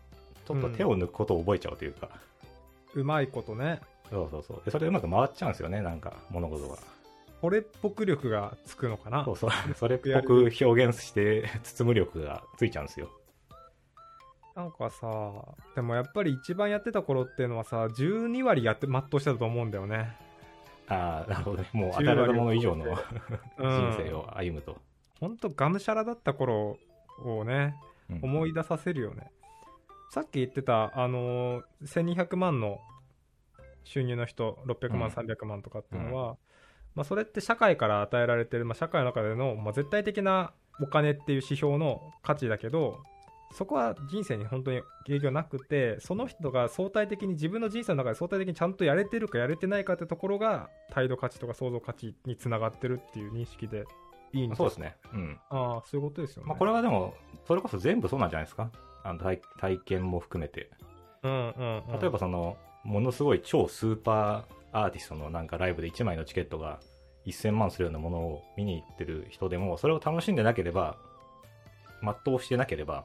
[0.46, 2.10] ちょっと手を抜くことを覚えちゃうというか、
[2.94, 3.80] うまいことね。
[4.10, 4.62] そうそうそう。
[4.64, 6.76] で、それでうまく回っちゃうんですよね、なんか、物事が。
[7.40, 9.50] これっぽく力がつくのかなそうそう。
[9.74, 13.08] それっぽく表現して、 包む力がついちゃうんですよ。
[14.54, 15.06] なんかさ、
[15.74, 20.14] でもやっぱり一番やってた頃っていうのはさ、12割やって全うしてたと思うんだよね。
[20.88, 21.68] ああ、なるほどね。
[21.72, 22.94] もう与えられたもの以上の うん
[23.92, 24.76] 人生を歩むと。
[25.20, 26.76] ほんとがむしゃらだった頃
[27.24, 27.76] をね、
[28.10, 29.30] うん思い出させるよね。
[30.10, 32.80] さっき言ってた、あのー1200万の
[33.84, 36.36] 収入の人、600万、うん300万とかっていうのは、
[36.94, 43.02] まあ、それって社会から与えられてる、まあ、社会の中での、まあ、絶対的なお金っていう指標の価値だけど、
[43.52, 53.84] そこは人生に本当に影響なくて、その人が相対的に自分の人生の中で相対的にちゃんとやれてるかやれてないかってところが、態度価値とか創造価値につながってるっていう認識で
[54.32, 54.96] いいんですそうですね。
[55.12, 55.38] うん。
[55.50, 56.48] ああ、そういうことですよね。
[56.48, 57.14] まあ、これはでも、
[57.46, 58.70] それこそ全部そうなんじゃないですか？
[59.04, 60.70] あの体体験も含めて。
[61.22, 66.80] うんうんうん、例えばその、ものすごい超スーパーアーティストのなんかライブで1枚のチケットが
[67.26, 70.96] 1000万するようなものを見に行ってる人でも、それを楽しんでなければ、
[72.24, 73.04] 全うしてなければ、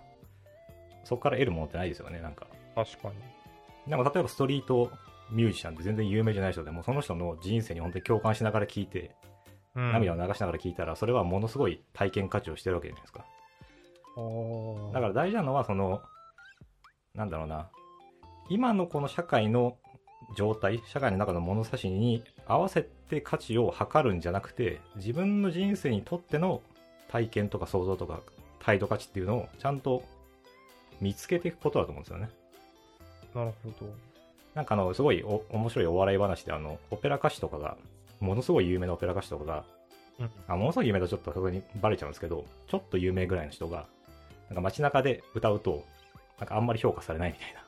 [1.07, 2.47] そこから得るものってないですよね、なんか。
[2.75, 3.15] 確かに。
[3.89, 4.91] でも例えばストリート
[5.31, 9.15] ミュージシャンって全然有名じゃない人でも、その人の人生に本当に共感しながら聞いて、
[9.73, 13.25] うん、涙を流しながら聞いたら、それはものすごい体験価値をしてるわけじゃないですか。
[14.93, 16.01] だから大事なのは、その、
[17.15, 17.69] なんだろうな、
[18.49, 19.77] 今のこの社会の
[20.35, 26.61] 状態、社会の中の物差しに合わせて価値を測るんじゃなくて、自分の人生にとっての
[27.07, 28.21] 体験とか想像とか
[28.59, 30.03] 態度価値っていうのをちゃんと
[31.01, 32.29] 見つけていくことだと思うんですよね。
[33.33, 33.89] なるほど。
[34.55, 37.77] なんかあの、すごいお面白いお笑い話で、あの、オペラ歌手とかが、
[38.19, 39.63] ものすごい有名なオペラ歌手とかが、
[40.19, 43.85] うんあものすごい有名だとちょっとそこにバレちゃうんですけど、ちょっと有名ぐらいの人が、
[44.49, 45.83] なんか街中で歌うと、
[46.39, 47.59] なんかあんまり評価されないみたいな。
[47.59, 47.63] へ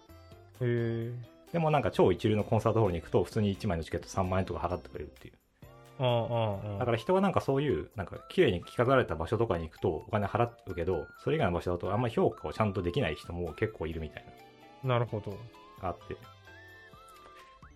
[0.61, 1.13] え。
[1.51, 5.34] でもなんか超一流のコンサートホールに行くと、普通に1枚のチケット3万円とか払ってくれるっていう。
[6.00, 14.26] だから人はなんかそういう、なんか綺麗に着飾られた場所とかに行くとお金払うけど、それ以外の場所だとあんまり評価をちゃんとできない人も結構いるみたい
[14.84, 15.38] なるほど。
[15.82, 16.16] あって。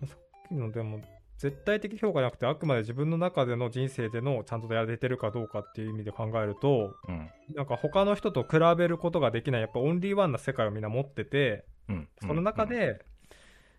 [0.06, 1.00] さっきのでも、
[1.36, 7.30] 絶対的評価じゃなくて、あくまで自分の中での人生でのちゃんとやれてるかどうかっていう意味で考えると、うん。
[7.54, 12.08] なんか他の人と比べることができない、やっぱオンリーワンな世界をみんな持ってて、うん。
[12.22, 13.04] その中うん、で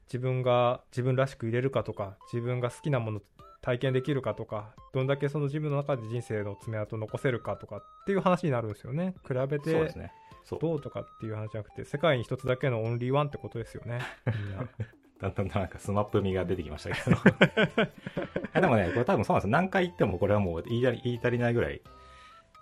[0.06, 3.22] 自分が自分らしく入れるかとか、自分が好きなもの
[3.66, 9.16] 体験できるかとか、どんだけその自分の中で人生の爪痕を残せるかとかっていう話になるんですよね。
[9.28, 9.74] 比べて。
[10.62, 14.02] どうとかっていう話じゃなくて、世界に一つだけのオンリーワンってことですよね。
[14.28, 14.68] みんな
[15.20, 17.18] だんだんなんかスマップ味が出てきましたけど。
[18.54, 19.50] えでもね、これ多分そうなんですよ。
[19.50, 21.82] 何回言ってもこれはもう言い足り言い足りないぐらい、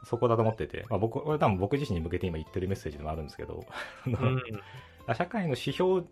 [0.05, 3.65] そこだと思ってて、まあ僕、これ多分僕自身に向けて今言ってるメッセージでもあるんですけど、
[4.07, 4.41] うん
[5.15, 6.03] 社会の指標、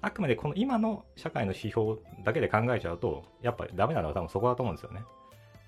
[0.00, 5.02] あくまでこの今の社会の指標だけで考えちゃうと、やっぱりダメなのは多分そこだと思うんですよね。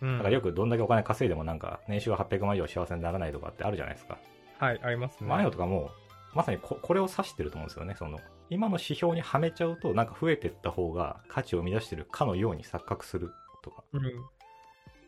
[0.02, 4.18] うんだからよくどんだけお金稼いでもなんか、年収が800万以上幸せにならないとかってあるじゃないですか。
[4.58, 5.32] はい、ありますね。
[5.32, 5.90] ああいうのとかも、
[6.34, 7.94] まさにここれを指してると思うんですよね。
[7.96, 8.18] その、
[8.50, 13.30] 今の指標にはめちゃうと、なんか増えてった方が価値を生み出してるかのように錯覚する
[13.62, 14.02] とか、うん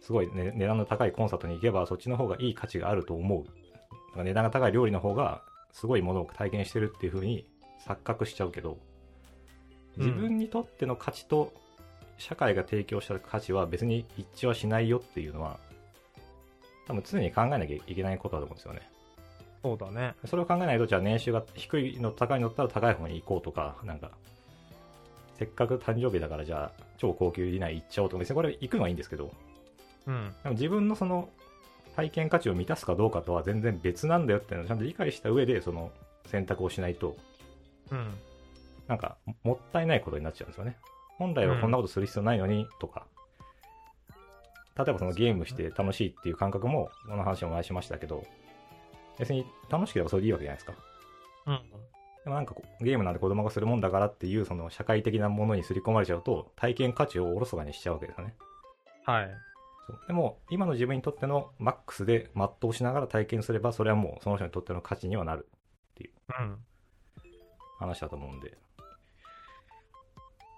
[0.00, 3.44] すごい、ね、値段の高いコンサートに行けば、そっちの方がいい価値があると思う。
[4.16, 5.42] か値段が高い料理の方が、
[5.72, 7.46] すごいものを体験してるっていう風に
[7.86, 8.78] 錯覚しちゃうけど、
[9.96, 11.52] 自分にとっての価値と、
[12.18, 15.58] 社会が提供した価値は別に一致はしないよっていうのは、
[16.86, 18.90] 多分常に考えなきゃいけないことだと思うんですよね。
[19.62, 20.14] そうだね。
[20.26, 24.10] それを考えないと、じゃあ年収が低いの高いのだったら高い方に行こうとか、なんか、
[25.38, 29.32] せっかく誕生日だからじゃあ超高級ディナー行っちゃおうとか、別にこれ行くのはいいんですけど、
[30.06, 30.34] うん。
[30.42, 31.28] でも自分のその
[31.96, 35.90] 体験価値を満たすかどうかとは全然別なんだよっていうのをちゃんと理解した上でその
[36.26, 37.16] 選択をしないと
[37.90, 38.14] うん。
[38.88, 40.76] なんかもったいないことになっちゃうんですよね
[41.18, 43.06] 本来はこんなことする必要ないのにとか、
[44.76, 48.22] 例えばそのゲームして楽しいっていう感覚もこの話も前しましたけど
[49.18, 50.74] 別に楽しければそれでいいわけじゃないですか
[51.46, 51.60] うん。
[52.24, 58.34] でもなんかゲームなんて子供がするもんだからっていうその社会的なものに刷り込まれちゃうと体験価値をおろそかにしちゃうわけですよね
[59.04, 59.30] はい。
[59.86, 65.48] そうでも今の自分にとってのマックスで全うしながら体験すればそれはもうその人にとっての価値にはなる
[66.38, 66.58] うん。
[67.78, 68.56] 話だと思うんで、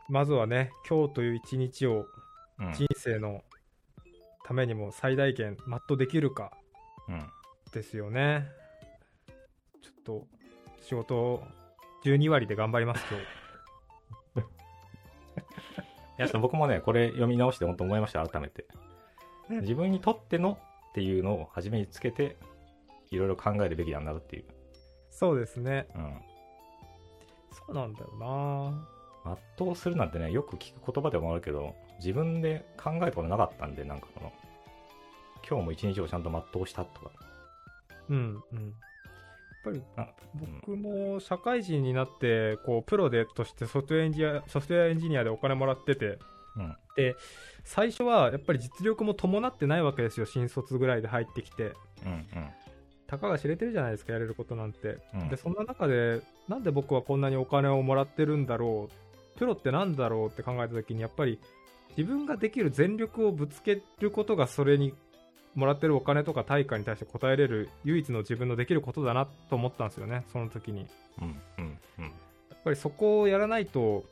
[0.08, 2.06] まずはね、今日という一日を
[2.58, 2.72] うん。
[2.72, 3.42] 人生の
[4.44, 6.52] ためにも最大限全うできるか
[7.08, 7.26] うん、
[7.72, 8.46] ですよね。
[9.80, 10.26] ちょっと
[10.82, 11.42] 仕事
[12.04, 13.04] 12割で頑張ります
[14.34, 14.48] 今日。
[16.22, 18.66] い や僕もねこれ読み直して本当思いました改めて。
[19.48, 19.60] うん。
[19.60, 20.58] 自分にとっての
[20.90, 22.36] っていうのを初めにつけて
[23.10, 24.44] いろいろ考えるべきなんだっていう、
[25.08, 25.88] そうですね。
[25.94, 26.20] うん、
[27.52, 29.34] そうなんだよな。
[29.58, 34.32] 全うするなんてねよく聞く言葉でもあるけど自分で考えたことなかったんでなんかこの
[35.48, 37.10] 今日も一日をちゃんと全うしたとか。
[38.08, 38.22] うんうん。
[38.24, 38.74] やっ
[39.64, 40.08] ぱりあ
[40.64, 46.18] 僕も社会人になってこうプロでとしてソフトウェアエンジニアソフトウェアエンジニアでお金もらってて。
[46.56, 46.76] うん。
[47.62, 51.74] 最初はやっぱり実力も伴ってないわけですよ新卒ぐらいで入ってきて。
[52.04, 52.26] うん
[53.08, 55.28] たかが知れてるじゃないですかやれることなんて、うん。
[55.28, 58.88] でそんな中でなんで僕はこんなにお金をもらってるんだろ
[59.36, 61.40] うプロってなんだろうって考えた時にやっぱり
[61.96, 64.94] 自分ができる全力をぶつけることがそれに
[65.54, 70.86] もらってるお金とか対価に対して応えれる唯一の自分のできることだなと思ったんですよねその時に
[71.20, 71.40] うん。
[71.58, 74.04] うんうんやっぱりそこをやらないと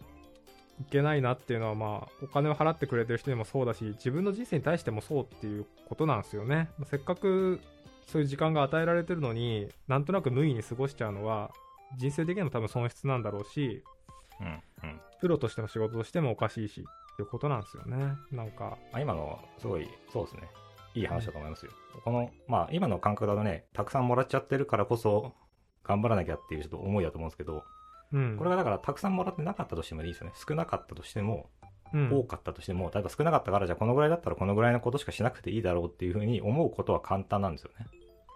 [0.80, 6.70] いけないなっていうのは、まあ、お金を払ってくれてる人にもそうだし、自分の人生に対してもそうっていうことなんですよね。
[6.78, 7.60] まあせっかく
[8.06, 11.52] そういう時間が与えられてるのに、なんとなく無意に過ごしちゃうのは、
[11.98, 13.82] 人生的にも多分損失なんだろうし、
[14.40, 15.00] うんうん。
[15.20, 18.14] プロとしての仕事としてもおかしいし、っていうことなんですよね。
[18.30, 20.48] なんか、あ今のすごいそうですね。
[20.96, 21.72] いい話だと思いますよ、
[22.04, 25.34] このまあ今の感覚だとねたくさんもらっちゃってるからこそ
[25.84, 27.64] 頑張らなきゃっていうちょっと思いだと思うんですけど
[28.12, 28.36] うん。
[28.38, 30.32] これがだからたくさんもらってなかったとしてもいいですよね。
[30.34, 37.86] 少なかったとしてもうん、多かったとしても、例えば少なかったからじゃあこのぐらいだったらこのぐらいのことしかしなくていいだろうっていうふうに思うことは簡単なんですよね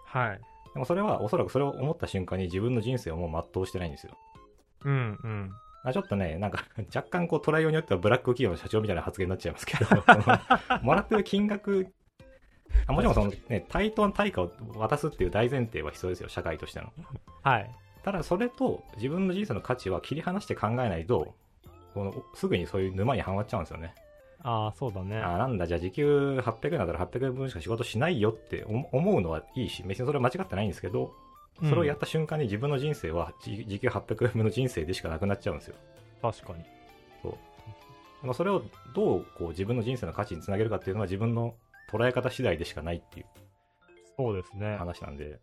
[0.05, 0.41] はい。
[0.73, 4.17] でもそれはおそらくそれを思った瞬間に自分の人生をもう全うしてないんですよ
[4.85, 5.51] うん、うん。
[5.83, 9.87] あちょっとね、なんか若干こう捉えようによってはブラック企業の社長みたいな発言になっちゃいますけど、
[10.83, 11.87] もらってる金額、
[12.85, 16.91] あもちろんそのね、対等な対価を渡すっていう大前提は必要ですよ、社会としての。
[17.41, 17.71] はい。
[18.03, 21.33] ただそれと自分の人生の価値は切り離して考えないと、
[21.93, 23.93] このすぐにそういう沼にはまっちゃうんですよね。
[24.43, 25.17] ああ、そうだね。
[25.17, 31.13] あなんだ、じゃあ時給800円だったら800円分しか仕事しないよって思思うのはいいし、別にそれは間違ってないんですけど、
[31.63, 35.75] それをやった瞬間に自分の人生は時時給800円分の人生でしかなくなっちゃうんですよ。
[36.21, 36.63] 確かに。
[38.23, 38.63] まあそれを
[38.93, 41.55] どうこう自分の人生の価値につなげるかっていうのは自分の
[41.91, 43.25] 捉え方次第でしかないっていう
[44.17, 44.75] そうですね。
[44.77, 45.39] 話なんで、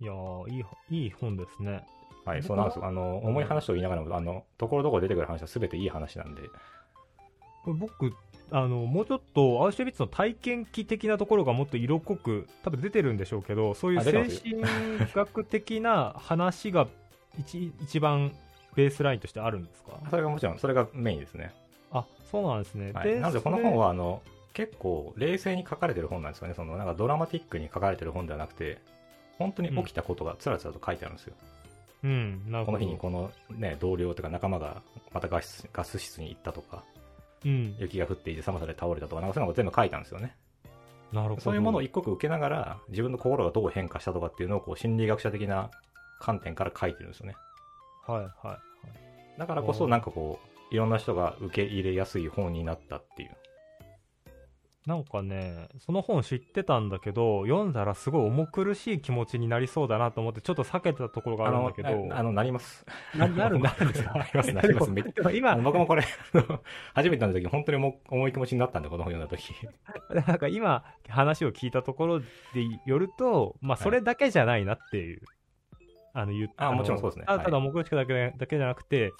[0.00, 1.84] いやーいい、いい本ですね。
[2.26, 2.84] はい、僕そうなんですよ。
[2.84, 6.42] あの、重い話と言いながらも、あの、ところどころ出てくる話は全ていい話なんで、
[7.72, 8.12] 僕
[8.50, 14.62] あのもうちょっとアウシュビッツの体験記的なところがもっと色濃く多分出てるんでしょうけどそういう精神
[15.14, 16.86] 学的な話が
[17.38, 18.32] 一 一番
[18.76, 19.98] ベースラインとしてあるんですか？
[20.10, 21.52] それがもちろん、それがメインですね。
[21.90, 24.20] あそうなんですね、はい、なので、この本は、あの、
[24.52, 26.54] 結構冷静に書かれてる本なんですよね。
[26.54, 28.78] その、なんかドラマティックに書かれてる本ではなくて、
[29.38, 31.34] 本当に起きたことがつらつらと書いてあるんですよ。
[31.38, 31.55] それ
[32.06, 34.80] うんなるほどこの日にこのね、同僚とか仲間が
[35.12, 36.84] またガスガス室に行ったとか、
[37.44, 40.36] うん雪が降っていて寒さで倒れたとか、なんかそういうのが全部書いたんですよね。
[41.12, 45.70] なるほどそういうものを一刻受けながら、自分の心がどう変化したとかっていうのをこう心理学者的な
[46.20, 47.34] 観点から書いてるんですよね。
[48.06, 48.58] はいはいはい
[49.38, 50.38] だからこそ、なんかこ
[50.70, 53.36] う、いろんな人が受け入れやすい本になったっていう。
[54.86, 61.88] なんかねその本知ってたんだけど読んだらすごい重苦しい気持ちになりそうだなと思ってちょっと避けてたところがあるんだけど。
[62.14, 62.86] ああの、なります。
[63.18, 64.90] ななるなるんですかなります、なります。
[64.92, 66.06] めっでも今あの僕もこれ、あ
[66.38, 66.60] の
[66.94, 69.52] 初めて読んだ時、本当に重重い気持ちになったんで、この本読んだ時。
[70.28, 72.26] なんか今話を聞いたところで
[72.86, 75.20] よると、まあ、それだけじゃないなっていう、
[76.12, 77.24] あの言っあのもちろんそうですね。
[77.26, 79.12] ただ重苦しくだけだけじゃなくて、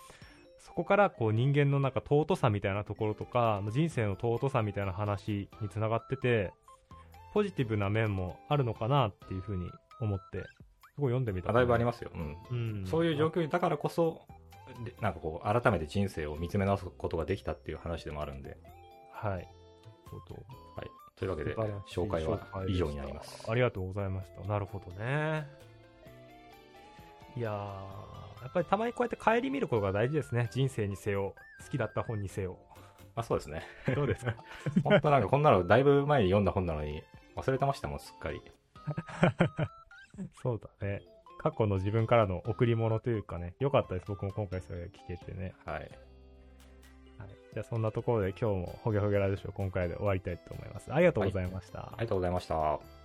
[0.66, 6.52] そこからこう人間のなんか尊さみたいなところとか、人生の尊さみたいな話につながってて、
[7.32, 10.38] ポジティブな面もあるのかなっていうふうに思って、
[10.94, 12.10] すごい読んでみた、あだいぶありますよ。
[12.14, 12.36] うん。
[12.50, 14.22] うん、そういう状況だからこそ、
[14.84, 18.58] でなんかこう、改めて人生を見つめ直すことができたっていう話でもあるんで、
[19.12, 19.32] はい。
[19.32, 19.48] なる
[20.06, 20.42] ほど
[21.16, 22.38] というわけで紹介は
[22.68, 24.46] 以上になりますありがとうございました。
[24.46, 25.46] なるほどね。
[27.34, 30.48] いやー、やっぱりたまにこうやって帰り見ることが大事ですね。
[30.52, 31.34] 人生にせよ、
[31.64, 32.58] 好きだった本にせよ。
[33.16, 33.62] あそうですね
[33.94, 34.34] どうですか？
[34.84, 37.02] 本当なんかこんなのだいぶ前に読んだ本なのに
[37.34, 38.40] 忘れてましたもんすっかり
[40.42, 41.02] そうだね。
[41.38, 44.06] 過去の自分からの贈り物というかね、良かったです。
[44.06, 45.54] 僕も今回それ聞けてね。
[45.64, 45.90] はいはい。
[47.52, 50.92] じゃあそんなところで今日もホゲホゲラジオ今回で終わりたいと思います。
[50.92, 51.80] ありがとうございました。
[51.86, 52.95] ありがとうございました